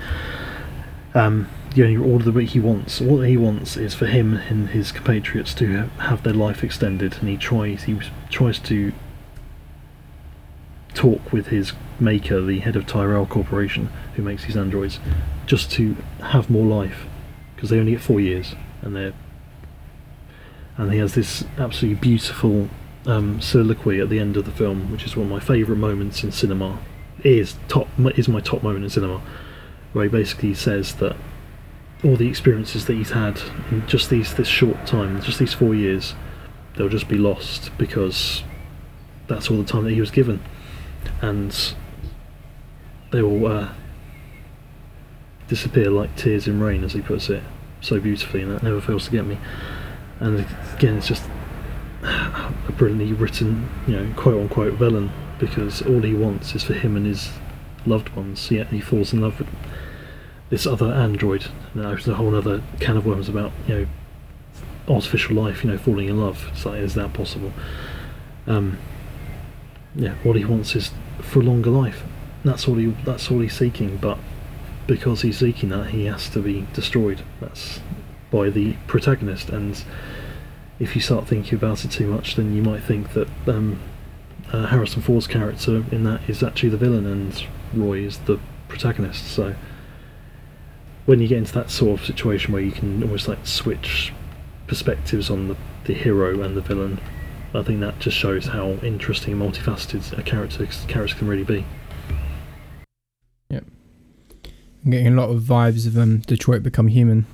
[1.15, 4.71] Um, the only order that he wants, all that he wants, is for him and
[4.71, 7.99] his compatriots to have their life extended, and he tries he
[8.31, 8.93] tries to
[10.95, 15.01] talk with his maker, the head of Tyrell Corporation, who makes these androids,
[15.47, 17.07] just to have more life,
[17.55, 19.15] because they only get four years, and they're
[20.79, 22.69] and he has this absolutely beautiful
[23.07, 26.23] um, soliloquy at the end of the film, which is one of my favourite moments
[26.23, 26.79] in cinema.
[27.25, 29.23] Is top is my top moment in cinema,
[29.93, 31.17] where he basically says that
[32.05, 33.41] all the experiences that he's had
[33.71, 36.15] in just these this short time, just these four years,
[36.75, 38.45] they'll just be lost because
[39.29, 40.41] that's all the time that he was given,
[41.23, 41.75] and
[43.17, 43.69] they will uh,
[45.49, 47.43] disappear like tears in rain, as he puts it
[47.81, 49.39] so beautifully, and that never fails to get me.
[50.21, 51.25] And again, it's just
[52.03, 56.97] a brilliantly written, you know, quote unquote villain because all he wants is for him
[56.97, 57.31] and his
[57.85, 58.51] loved ones.
[58.51, 59.49] Yet he falls in love with
[60.51, 61.47] this other android.
[61.75, 63.87] Now it's a whole other can of worms about you know
[64.89, 65.65] artificial life.
[65.65, 66.49] You know, falling in love.
[66.53, 67.53] It's like, is that possible?
[68.47, 68.79] Um,
[69.95, 70.91] yeah, all he wants is
[71.21, 72.03] for a longer life.
[72.47, 72.87] That's all he.
[73.05, 73.97] That's all he's seeking.
[73.97, 74.19] But
[74.87, 77.23] because he's seeking that, he has to be destroyed.
[77.41, 77.81] That's
[78.31, 79.51] by the protagonist.
[79.51, 79.83] And
[80.79, 83.81] if you start thinking about it too much, then you might think that um,
[84.53, 87.45] uh, Harrison Ford's character in that is actually the villain, and
[87.75, 88.39] Roy is the
[88.69, 89.27] protagonist.
[89.27, 89.55] So
[91.07, 94.13] when you get into that sort of situation where you can almost like switch
[94.67, 97.01] perspectives on the, the hero and the villain,
[97.55, 101.65] I think that just shows how interesting and multifaceted a character character can really be.
[104.87, 107.27] I'm getting a lot of vibes of um, Detroit Become Human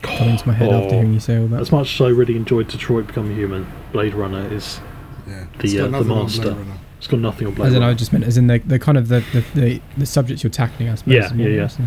[0.00, 0.90] coming to my head after Oh.
[0.98, 1.60] hearing you say all that.
[1.60, 4.80] As much as I really enjoyed Detroit Become Human, Blade Runner is
[5.28, 5.44] Yeah.
[5.58, 6.42] The, It's got uh, the nothing on master.
[6.42, 6.78] Blade Runner.
[6.96, 8.96] it's got nothing on Blade As in, I just meant as in the, the kind
[8.96, 11.12] of the, the, the, the subject you're tackling, I suppose.
[11.12, 11.62] Yeah, more yeah, yeah.
[11.64, 11.78] less.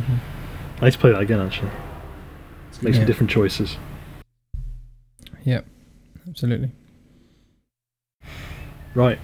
[0.81, 1.71] I need to play that again actually.
[2.69, 2.93] It's Make good.
[2.93, 3.07] some Yeah.
[3.07, 3.77] different choices.
[5.45, 5.65] Yep,
[6.29, 6.71] absolutely.
[8.93, 9.17] Right.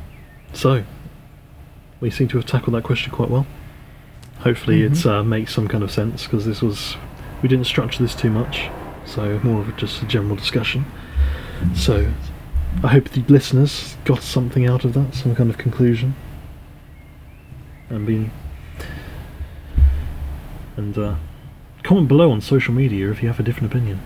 [0.53, 0.83] So
[1.99, 3.45] we seem to have tackled that question quite well.
[4.43, 4.91] Hopefully, Mhm.
[4.99, 6.97] it uh, makes some kind of sense because this was
[7.41, 8.69] we didn't structure this too much,
[9.05, 10.85] so more of just a general discussion.
[11.75, 12.07] So
[12.83, 16.15] I hope the listeners got something out of that, some kind of conclusion,
[17.89, 18.31] and been
[20.75, 21.15] and uh,
[21.83, 23.99] comment below on social media if you have a different opinion.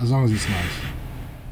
[0.00, 0.64] As long as it's nice.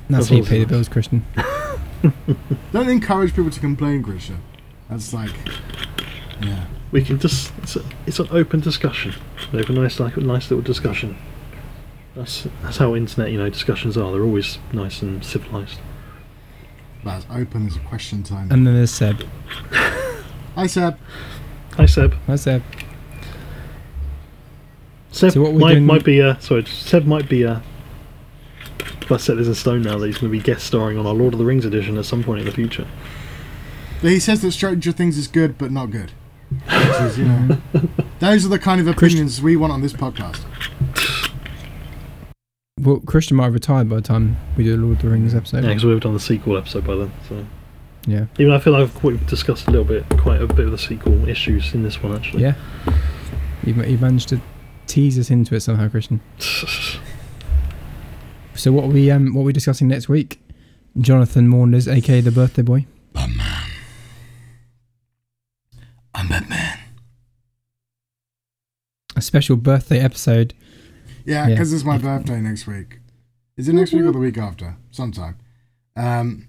[0.08, 1.24] That's That's how you pay the bills, Christian.
[2.72, 4.38] Don't encourage people to complain, Christian.
[4.90, 5.30] That's like,
[6.42, 6.64] yeah.
[6.92, 9.14] We can just it's, a, it's an open discussion.
[9.52, 11.16] We have a nice like a nice little discussion.
[12.14, 14.12] That's that's how internet you know discussions are.
[14.12, 15.78] They're always nice and civilized.
[17.02, 18.52] About as open as a question time.
[18.52, 19.26] And then there's Seb.
[20.56, 20.98] I Seb.
[21.76, 22.14] Hi Seb.
[22.26, 22.62] Hi Seb.
[25.10, 27.60] Seb So what might, doing- might be uh sorry Seb might be uh
[29.00, 31.06] if I set this in stone now that he's going to be guest starring on
[31.06, 32.86] our Lord of the Rings edition at some point in the future.
[34.00, 36.12] he says that Stranger Things is good, but not good.
[36.66, 37.58] Which is, you know,
[38.18, 40.40] those are the kind of opinions we want on this podcast.
[42.80, 45.34] Well, Christian might have retired by the time we do the Lord of the Rings
[45.34, 45.58] episode.
[45.62, 47.12] Yeah, because we've done the sequel episode by then.
[47.28, 47.44] So
[48.06, 48.26] Yeah.
[48.38, 50.78] even though I feel like we've discussed a little bit, quite a bit of the
[50.78, 52.42] sequel issues in this one actually.
[52.42, 52.54] Yeah.
[53.64, 54.40] You, ma- you managed to
[54.88, 56.20] tease us into it somehow, Christian.
[58.54, 60.38] So what are we um what are we discussing next week?
[61.00, 62.84] Jonathan Maunders, aka the birthday boy.
[63.14, 63.62] Batman.
[66.14, 66.78] I'm Batman.
[69.11, 70.54] A special birthday episode.
[71.24, 71.54] Yeah, Yeah.
[71.54, 72.98] because it's my birthday next week.
[73.56, 74.76] Is it next week or the week after?
[74.90, 75.36] Sometime.
[75.96, 76.48] Um,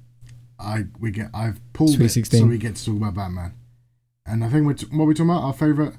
[0.59, 2.39] I we get I've pulled Sweet it 16.
[2.41, 3.53] so we get to talk about Batman,
[4.25, 5.93] and I think we're t- what we talking about our favorite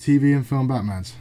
[0.00, 1.12] TV and film Batmans.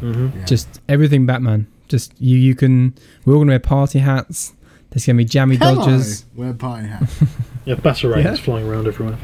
[0.00, 0.44] hmm Yeah.
[0.44, 1.66] Just everything Batman.
[1.88, 4.54] Just you you can we're all gonna wear party hats.
[4.90, 6.24] There's gonna be jammy Hello, dodgers.
[6.34, 7.22] Wear party hats.
[7.64, 8.34] Yeah, batarangs Yeah.
[8.36, 9.18] flying around everywhere.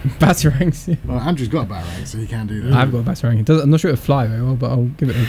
[0.18, 0.88] Batarangs.
[0.88, 0.96] Yeah.
[1.04, 2.72] well, Andrew's got a batarang, so he can't do that.
[2.72, 3.40] I've got a batarang.
[3.40, 5.24] It doesn't- I'm not sure it'll fly very well, but I'll give it a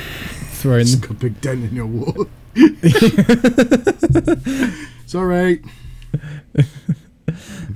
[0.55, 0.81] throw in.
[0.81, 2.27] It's got a big dent in your wall.
[5.05, 5.61] Sorry.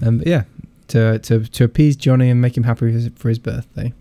[0.01, 0.43] um, but yeah,
[0.89, 3.93] to, to to appease Jonny and make him happy for his, for his birthday.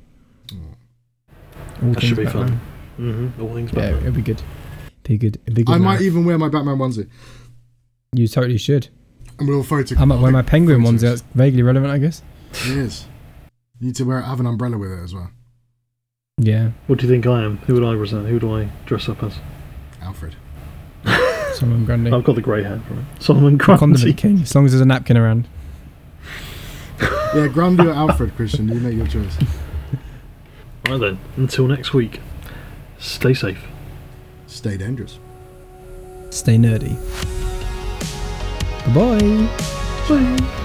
[1.83, 2.61] All That should things be fun.
[2.97, 3.29] Batman.
[3.33, 4.41] hmm All things Yeah, it'll be good.
[5.03, 5.39] Be good.
[5.47, 5.75] It'll be good.
[5.75, 7.09] I might even wear my Batman onesie.
[8.13, 8.89] You totally should.
[9.39, 9.97] And we'll photo.
[9.99, 10.85] I might wear my penguin photos.
[10.87, 11.03] ones.
[11.03, 12.23] That's vaguely relevant, I guess.
[12.67, 13.07] It is.
[13.81, 15.31] You need to wear have an umbrella with it as well.
[16.37, 17.59] Yeah, What do you think I am?
[17.59, 18.27] Who would I represent?
[18.27, 19.35] Who do I dress up as?
[20.03, 20.35] Alfred.
[21.55, 22.11] Solomon Grundy.
[22.11, 23.23] I've got the grey hat for it.
[23.23, 24.15] Solomon Condiment Grundy.
[24.15, 24.41] King.
[24.43, 25.47] As long as there's a napkin around.
[27.35, 28.69] Yeah, Grundy or Alfred, Christian.
[28.69, 29.37] You make your choice.
[30.89, 32.21] Right then, until next week,
[32.99, 33.65] stay safe.
[34.49, 35.19] Stay dangerous.
[36.31, 36.97] Stay nerdy.
[38.93, 39.19] Bye
[40.09, 40.37] bye.
[40.47, 40.61] Bye.